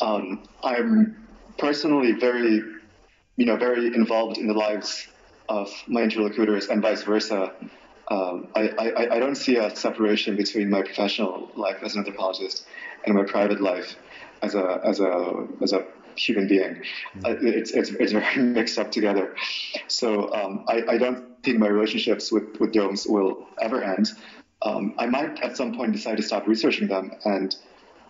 um, 0.02 0.44
I'm 0.64 1.28
personally 1.58 2.14
very, 2.14 2.62
you 3.36 3.46
know, 3.46 3.58
very 3.58 3.88
involved 3.88 4.38
in 4.38 4.48
the 4.48 4.54
lives 4.54 5.08
of 5.50 5.72
my 5.88 6.02
interlocutors 6.02 6.68
and 6.68 6.82
vice 6.82 7.04
versa. 7.04 7.54
Um, 8.10 8.48
I, 8.56 8.70
I, 8.70 9.16
I 9.16 9.20
don't 9.20 9.36
see 9.36 9.58
a 9.58 9.76
separation 9.76 10.38
between 10.38 10.70
my 10.70 10.82
professional 10.82 11.50
life 11.56 11.78
as 11.84 11.96
an 11.96 12.00
anthropologist 12.00 12.66
and 13.06 13.16
my 13.16 13.24
private 13.24 13.60
life 13.60 13.96
as 14.42 14.56
a 14.56 14.82
as 14.84 15.00
a 15.00 15.48
as 15.62 15.74
a 15.74 15.86
human 16.16 16.48
being. 16.48 16.82
Mm-hmm. 17.16 17.26
Uh, 17.26 17.36
it's, 17.42 17.72
it's 17.72 17.90
it's 17.90 18.12
very 18.12 18.44
mixed 18.44 18.78
up 18.78 18.92
together. 18.92 19.36
So 19.88 20.34
um, 20.34 20.66
I, 20.68 20.84
I 20.90 20.98
don't 20.98 21.44
think 21.44 21.60
my 21.60 21.68
relationships 21.68 22.32
with, 22.32 22.60
with 22.60 22.74
domes 22.74 23.06
will 23.08 23.48
ever 23.62 23.84
end 23.84 24.10
um, 24.62 24.96
I 24.98 25.06
might 25.06 25.42
at 25.42 25.56
some 25.56 25.76
point 25.76 25.94
decide 25.94 26.18
to 26.18 26.24
stop 26.24 26.48
researching 26.48 26.88
them 26.88 27.12
and 27.26 27.56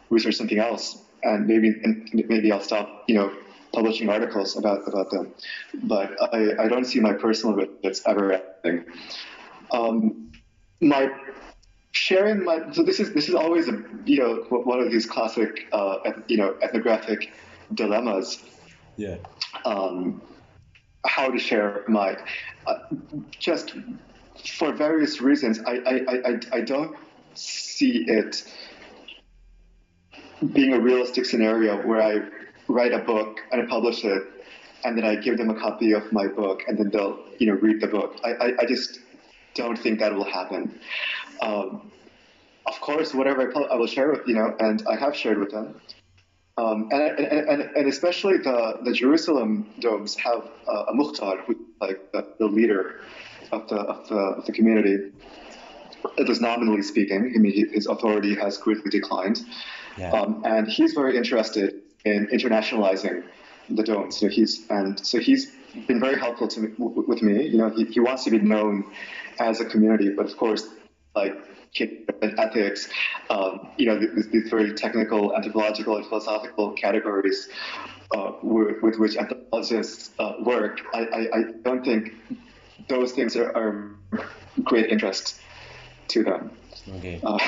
research 0.09 0.35
something 0.35 0.59
else, 0.59 0.97
and 1.23 1.47
maybe 1.47 1.69
and 1.83 2.09
maybe 2.13 2.51
I'll 2.51 2.61
stop, 2.61 3.03
you 3.07 3.15
know, 3.15 3.33
publishing 3.73 4.09
articles 4.09 4.57
about 4.57 4.87
about 4.87 5.11
them. 5.11 5.33
But 5.83 6.15
I, 6.33 6.63
I 6.63 6.67
don't 6.67 6.85
see 6.85 6.99
my 6.99 7.13
personal 7.13 7.67
that's 7.83 8.01
ever 8.05 8.41
ending. 8.63 8.85
Um, 9.71 10.31
my 10.79 11.09
sharing 11.91 12.45
my 12.45 12.71
so 12.71 12.83
this 12.83 12.99
is 12.99 13.13
this 13.13 13.27
is 13.27 13.35
always 13.35 13.67
a 13.67 13.83
you 14.05 14.19
know 14.19 14.45
one 14.49 14.79
of 14.79 14.91
these 14.91 15.05
classic 15.05 15.67
uh, 15.73 15.97
you 16.27 16.37
know 16.37 16.55
ethnographic 16.61 17.31
dilemmas. 17.73 18.43
Yeah. 18.95 19.17
Um, 19.65 20.21
how 21.05 21.29
to 21.29 21.39
share 21.39 21.83
my 21.87 22.17
uh, 22.65 22.79
just 23.37 23.75
for 24.45 24.71
various 24.71 25.21
reasons, 25.21 25.59
I, 25.65 25.77
I, 25.85 25.93
I, 26.09 26.39
I 26.53 26.61
don't 26.61 26.95
see 27.33 28.05
it 28.07 28.43
being 30.53 30.73
a 30.73 30.79
realistic 30.79 31.25
scenario 31.25 31.85
where 31.85 32.01
I 32.01 32.27
write 32.67 32.93
a 32.93 32.99
book 32.99 33.39
and 33.51 33.61
I 33.61 33.65
publish 33.65 34.03
it, 34.03 34.23
and 34.83 34.97
then 34.97 35.05
I 35.05 35.15
give 35.15 35.37
them 35.37 35.49
a 35.49 35.59
copy 35.59 35.93
of 35.93 36.11
my 36.11 36.27
book, 36.27 36.63
and 36.67 36.77
then 36.77 36.89
they'll 36.89 37.19
you 37.39 37.47
know 37.47 37.53
read 37.53 37.81
the 37.81 37.87
book. 37.87 38.19
I, 38.23 38.29
I, 38.33 38.53
I 38.61 38.65
just 38.65 38.99
don't 39.55 39.77
think 39.77 39.99
that 39.99 40.13
will 40.13 40.23
happen. 40.23 40.79
Um, 41.41 41.91
of 42.65 42.79
course, 42.81 43.13
whatever 43.13 43.51
I, 43.55 43.59
I 43.73 43.75
will 43.75 43.87
share 43.87 44.11
with 44.11 44.27
you 44.27 44.35
know, 44.35 44.55
and 44.59 44.83
I 44.87 44.95
have 44.95 45.15
shared 45.15 45.39
with 45.39 45.51
them. 45.51 45.79
Um, 46.57 46.89
and, 46.91 47.19
and, 47.19 47.49
and, 47.49 47.61
and, 47.61 47.87
especially 47.87 48.37
the, 48.37 48.79
the 48.83 48.91
Jerusalem 48.91 49.69
domes 49.79 50.15
have 50.15 50.49
uh, 50.67 50.85
a 50.87 50.93
muhtar, 50.93 51.39
who's 51.45 51.57
like 51.79 52.11
the, 52.11 52.33
the 52.39 52.47
leader 52.47 53.01
of 53.51 53.67
the, 53.67 53.75
of 53.75 54.07
the, 54.07 54.15
of 54.15 54.45
the 54.45 54.51
community, 54.51 55.11
at 56.19 56.27
least 56.27 56.41
nominally 56.41 56.81
speaking, 56.81 57.33
I 57.35 57.39
mean, 57.39 57.73
his 57.73 57.87
authority 57.87 58.35
has 58.35 58.57
greatly 58.57 58.89
declined. 58.89 59.41
Yeah. 59.97 60.11
Um, 60.11 60.43
and 60.45 60.67
he's 60.67 60.93
very 60.93 61.17
interested 61.17 61.81
in 62.05 62.27
internationalizing 62.27 63.23
the 63.69 63.83
domes. 63.83 64.17
So 64.17 64.27
he's 64.27 64.65
and 64.69 65.05
so 65.05 65.19
he's 65.19 65.51
been 65.87 65.99
very 65.99 66.17
helpful 66.17 66.47
to 66.47 66.59
me, 66.61 66.69
with 66.77 67.21
me. 67.21 67.47
You 67.47 67.57
know, 67.57 67.69
he, 67.69 67.85
he 67.85 67.99
wants 67.99 68.23
to 68.25 68.31
be 68.31 68.39
known 68.39 68.85
as 69.39 69.59
a 69.59 69.65
community, 69.65 70.09
but 70.09 70.25
of 70.25 70.37
course, 70.37 70.67
like 71.15 71.33
ethics, 72.21 72.89
um, 73.29 73.69
you 73.77 73.85
know, 73.85 73.99
these, 73.99 74.29
these, 74.29 74.49
very 74.49 74.73
technical, 74.73 75.35
anthropological, 75.35 75.97
and 75.97 76.05
philosophical 76.07 76.71
categories 76.73 77.49
uh, 78.15 78.31
with, 78.41 78.81
with, 78.81 78.97
which 78.97 79.17
anthropologists 79.17 80.11
uh, 80.19 80.33
work, 80.43 80.79
I, 80.93 80.99
I, 80.99 81.19
I, 81.37 81.43
don't 81.63 81.83
think 81.83 82.13
those 82.87 83.11
things 83.11 83.35
are, 83.35 83.55
are 83.55 83.95
great 84.63 84.89
interest 84.89 85.39
to 86.09 86.23
them. 86.23 86.51
Okay. 86.89 87.19
Uh, 87.23 87.39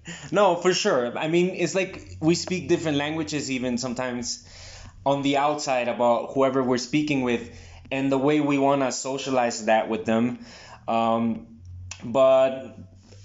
no, 0.32 0.56
for 0.56 0.72
sure. 0.72 1.16
I 1.16 1.28
mean, 1.28 1.50
it's 1.50 1.74
like 1.74 2.16
we 2.20 2.34
speak 2.34 2.68
different 2.68 2.96
languages 2.96 3.50
even 3.50 3.76
sometimes 3.76 4.46
on 5.04 5.22
the 5.22 5.36
outside 5.36 5.88
about 5.88 6.32
whoever 6.32 6.62
we're 6.62 6.78
speaking 6.78 7.22
with 7.22 7.50
and 7.90 8.10
the 8.10 8.18
way 8.18 8.40
we 8.40 8.58
want 8.58 8.82
to 8.82 8.92
socialize 8.92 9.66
that 9.66 9.88
with 9.88 10.04
them. 10.04 10.44
Um, 10.86 11.60
but 12.02 12.76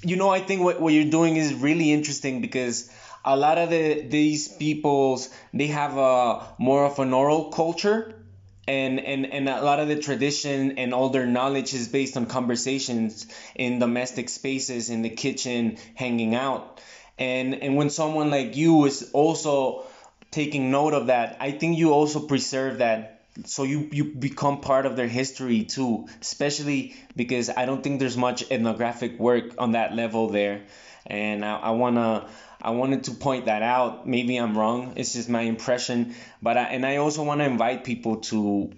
you 0.02 0.18
know, 0.18 0.30
I 0.30 0.40
think 0.40 0.64
what, 0.64 0.82
what 0.82 0.94
you're 0.94 1.10
doing 1.10 1.38
is 1.38 1.54
really 1.54 1.92
interesting 1.92 2.42
because 2.42 2.90
a 3.24 3.38
lot 3.38 3.58
of 3.58 3.70
the 3.70 4.02
these 4.02 4.50
peoples 4.50 5.30
they 5.54 5.68
have 5.68 5.98
a 5.98 6.46
more 6.58 6.86
of 6.86 7.00
an 7.00 7.14
oral 7.14 7.52
culture 7.52 8.23
and, 8.68 9.00
and 9.00 9.26
and 9.26 9.50
a 9.50 9.62
lot 9.62 9.80
of 9.80 9.88
the 9.88 10.00
tradition 10.00 10.78
and 10.78 10.94
all 10.94 11.10
their 11.10 11.26
knowledge 11.26 11.74
is 11.74 11.88
based 11.88 12.18
on 12.18 12.26
conversations 12.26 13.28
in 13.56 13.80
domestic 13.80 14.30
spaces 14.30 14.90
in 14.90 15.02
the 15.02 15.10
kitchen 15.10 15.78
hanging 15.96 16.36
out. 16.36 16.82
And 17.18 17.56
and 17.56 17.76
when 17.76 17.90
someone 17.90 18.32
like 18.32 18.56
you 18.56 18.86
is 18.86 19.12
also 19.14 19.86
taking 20.34 20.72
note 20.72 20.96
of 20.96 21.08
that 21.08 21.38
i 21.40 21.52
think 21.52 21.78
you 21.78 21.94
also 21.94 22.20
preserve 22.20 22.80
that 22.80 23.13
so 23.46 23.64
you 23.64 23.90
you 23.92 24.04
become 24.06 24.62
part 24.62 24.86
of 24.86 24.96
their 24.96 25.08
history 25.08 25.64
too 25.64 26.08
especially 26.22 26.96
because 27.16 27.50
i 27.50 27.66
don't 27.66 27.84
think 27.84 28.00
there's 28.00 28.18
much 28.18 28.44
ethnographic 28.52 29.20
work 29.20 29.56
on 29.58 29.72
that 29.72 29.96
level 29.96 30.30
there 30.30 30.62
and 31.08 31.44
i, 31.44 31.56
I 31.58 31.72
want 31.72 31.96
to 31.96 32.28
I 32.64 32.70
wanted 32.70 33.04
to 33.06 33.12
point 33.12 33.48
that 33.48 33.62
out. 33.62 34.08
Maybe 34.08 34.38
I'm 34.38 34.58
wrong. 34.58 34.94
It's 34.96 35.12
just 35.12 35.28
my 35.28 35.42
impression. 35.42 36.16
But 36.42 36.58
I, 36.58 36.64
and 36.64 36.86
I 36.86 36.96
also 36.96 37.22
want 37.22 37.42
to 37.42 37.46
invite 37.46 37.84
people 37.84 38.22
to 38.32 38.72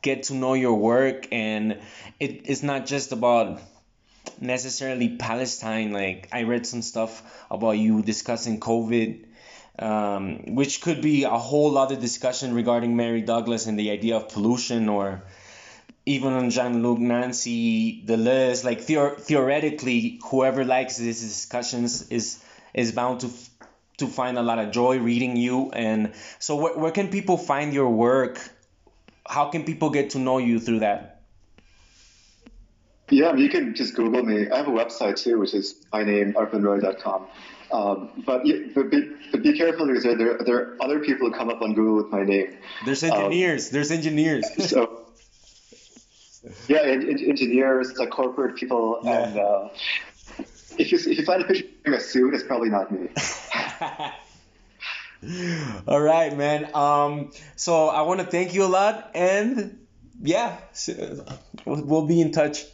get 0.00 0.24
to 0.24 0.34
know 0.34 0.54
your 0.54 0.74
work 0.74 1.26
and 1.32 1.72
it, 2.20 2.48
it's 2.48 2.62
not 2.62 2.86
just 2.86 3.10
about 3.10 3.60
necessarily 4.40 5.16
Palestine. 5.16 5.92
Like 5.92 6.28
I 6.32 6.44
read 6.44 6.66
some 6.66 6.82
stuff 6.82 7.44
about 7.50 7.72
you 7.72 8.02
discussing 8.02 8.60
COVID, 8.60 9.24
um, 9.78 10.54
which 10.54 10.80
could 10.80 11.00
be 11.00 11.24
a 11.24 11.30
whole 11.30 11.78
other 11.78 11.96
discussion 11.96 12.54
regarding 12.54 12.96
Mary 12.96 13.22
Douglas 13.22 13.66
and 13.66 13.78
the 13.78 13.90
idea 13.90 14.16
of 14.16 14.28
pollution, 14.28 14.88
or 14.88 15.22
even 16.04 16.32
on 16.32 16.50
Jean-Luc 16.50 16.98
Nancy, 16.98 18.02
Deleuze. 18.04 18.64
Like 18.64 18.80
theor- 18.82 19.18
theoretically, 19.18 20.20
whoever 20.24 20.64
likes 20.64 20.96
these 20.96 21.20
discussions 21.20 22.08
is 22.10 22.42
is 22.74 22.92
bound 22.92 23.20
to 23.20 23.30
to 23.98 24.06
find 24.06 24.38
a 24.38 24.42
lot 24.42 24.58
of 24.58 24.70
joy 24.72 24.98
reading 24.98 25.36
you. 25.36 25.70
And 25.70 26.12
so, 26.38 26.56
where, 26.56 26.76
where 26.76 26.92
can 26.92 27.08
people 27.08 27.36
find 27.36 27.72
your 27.72 27.88
work? 27.88 28.38
How 29.26 29.50
can 29.50 29.64
people 29.64 29.90
get 29.90 30.10
to 30.10 30.18
know 30.18 30.38
you 30.38 30.58
through 30.58 30.80
that? 30.80 31.11
Yeah, 33.12 33.34
you 33.34 33.50
can 33.50 33.74
just 33.74 33.94
Google 33.94 34.22
me. 34.22 34.48
I 34.50 34.56
have 34.56 34.68
a 34.68 34.70
website 34.70 35.22
too, 35.22 35.38
which 35.38 35.52
is 35.52 35.74
my 35.92 36.02
name, 36.02 36.32
arpanroy.com. 36.32 37.26
Um, 37.70 38.10
but, 38.24 38.42
but, 38.74 38.90
be, 38.90 39.12
but 39.30 39.42
be 39.42 39.52
careful 39.52 39.86
because 39.86 40.02
there, 40.02 40.16
there, 40.16 40.38
there 40.38 40.56
are 40.56 40.82
other 40.82 40.98
people 41.00 41.28
who 41.28 41.36
come 41.36 41.50
up 41.50 41.60
on 41.60 41.74
Google 41.74 41.96
with 41.96 42.10
my 42.10 42.22
name. 42.22 42.56
There's 42.86 43.02
engineers. 43.02 43.66
Um, 43.66 43.72
there's 43.74 43.90
engineers. 43.90 44.46
so, 44.70 45.04
yeah, 46.68 46.80
engineers, 46.80 47.98
like 47.98 48.08
corporate 48.08 48.56
people, 48.56 49.00
yeah. 49.04 49.28
and 49.28 49.38
uh, 49.38 49.68
if 50.78 50.90
you 50.90 50.98
if 50.98 51.18
you 51.18 51.24
find 51.24 51.42
a 51.42 51.44
picture 51.44 51.66
wearing 51.84 52.00
a 52.00 52.02
suit, 52.02 52.32
it's 52.34 52.44
probably 52.44 52.70
not 52.70 52.90
me. 52.90 53.08
All 55.86 56.00
right, 56.00 56.36
man. 56.36 56.74
Um, 56.74 57.30
so 57.56 57.88
I 57.88 58.02
want 58.02 58.20
to 58.20 58.26
thank 58.26 58.54
you 58.54 58.64
a 58.64 58.72
lot, 58.72 59.10
and 59.14 59.86
yeah, 60.20 60.56
we'll 61.66 62.06
be 62.06 62.20
in 62.20 62.32
touch. 62.32 62.64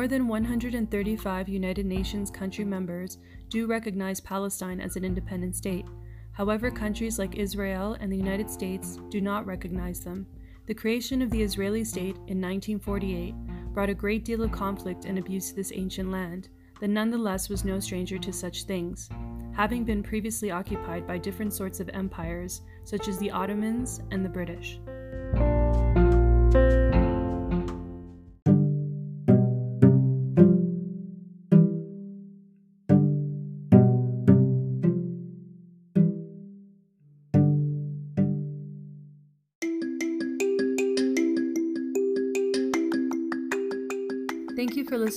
More 0.00 0.08
than 0.08 0.28
135 0.28 1.46
United 1.46 1.84
Nations 1.84 2.30
country 2.30 2.64
members 2.64 3.18
do 3.50 3.66
recognize 3.66 4.18
Palestine 4.18 4.80
as 4.80 4.96
an 4.96 5.04
independent 5.04 5.54
state. 5.54 5.84
However, 6.32 6.70
countries 6.70 7.18
like 7.18 7.36
Israel 7.36 7.98
and 8.00 8.10
the 8.10 8.16
United 8.16 8.48
States 8.48 8.98
do 9.10 9.20
not 9.20 9.44
recognize 9.44 10.00
them. 10.00 10.26
The 10.64 10.72
creation 10.72 11.20
of 11.20 11.28
the 11.28 11.42
Israeli 11.42 11.84
state 11.84 12.16
in 12.28 12.40
1948 12.40 13.34
brought 13.74 13.90
a 13.90 13.94
great 13.94 14.24
deal 14.24 14.42
of 14.42 14.52
conflict 14.52 15.04
and 15.04 15.18
abuse 15.18 15.50
to 15.50 15.56
this 15.56 15.70
ancient 15.74 16.10
land, 16.10 16.48
that 16.80 16.88
nonetheless 16.88 17.50
was 17.50 17.66
no 17.66 17.78
stranger 17.78 18.16
to 18.20 18.32
such 18.32 18.64
things, 18.64 19.10
having 19.54 19.84
been 19.84 20.02
previously 20.02 20.50
occupied 20.50 21.06
by 21.06 21.18
different 21.18 21.52
sorts 21.52 21.78
of 21.78 21.90
empires, 21.90 22.62
such 22.84 23.06
as 23.06 23.18
the 23.18 23.30
Ottomans 23.30 24.00
and 24.12 24.24
the 24.24 24.30
British. 24.30 24.80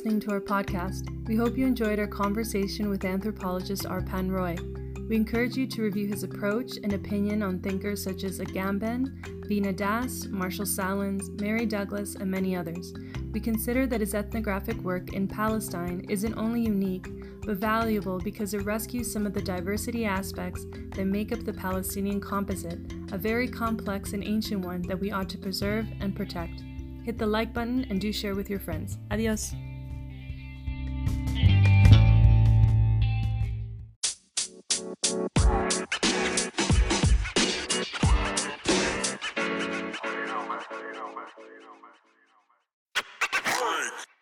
Listening 0.03 0.19
to 0.19 0.31
our 0.31 0.41
podcast. 0.41 1.07
We 1.29 1.37
hope 1.37 1.57
you 1.57 1.65
enjoyed 1.65 1.97
our 1.97 2.07
conversation 2.07 2.89
with 2.89 3.05
anthropologist 3.05 3.83
Arpan 3.83 4.29
Roy. 4.29 4.57
We 5.07 5.15
encourage 5.15 5.55
you 5.55 5.65
to 5.65 5.81
review 5.81 6.07
his 6.07 6.23
approach 6.23 6.75
and 6.83 6.91
opinion 6.91 7.41
on 7.41 7.61
thinkers 7.61 8.03
such 8.03 8.25
as 8.25 8.39
Agamben, 8.39 9.17
Veena 9.47 9.73
Das, 9.73 10.25
Marshall 10.25 10.65
Sahlins, 10.65 11.29
Mary 11.39 11.65
Douglas, 11.65 12.15
and 12.15 12.29
many 12.29 12.53
others. 12.53 12.93
We 13.31 13.39
consider 13.39 13.87
that 13.87 14.01
his 14.01 14.13
ethnographic 14.13 14.75
work 14.79 15.13
in 15.13 15.25
Palestine 15.25 16.05
isn't 16.09 16.37
only 16.37 16.63
unique, 16.63 17.07
but 17.45 17.55
valuable 17.55 18.19
because 18.19 18.53
it 18.53 18.65
rescues 18.65 19.09
some 19.09 19.25
of 19.25 19.33
the 19.33 19.41
diversity 19.41 20.03
aspects 20.03 20.65
that 20.97 21.05
make 21.05 21.31
up 21.31 21.45
the 21.45 21.53
Palestinian 21.53 22.19
composite, 22.19 22.79
a 23.13 23.17
very 23.17 23.47
complex 23.47 24.11
and 24.11 24.25
ancient 24.25 24.65
one 24.65 24.81
that 24.81 24.99
we 24.99 25.11
ought 25.11 25.29
to 25.29 25.37
preserve 25.37 25.87
and 26.01 26.13
protect. 26.13 26.61
Hit 27.05 27.17
the 27.17 27.25
like 27.25 27.53
button 27.53 27.85
and 27.89 28.01
do 28.01 28.11
share 28.11 28.35
with 28.35 28.49
your 28.49 28.59
friends. 28.59 28.97
Adios. 29.09 29.53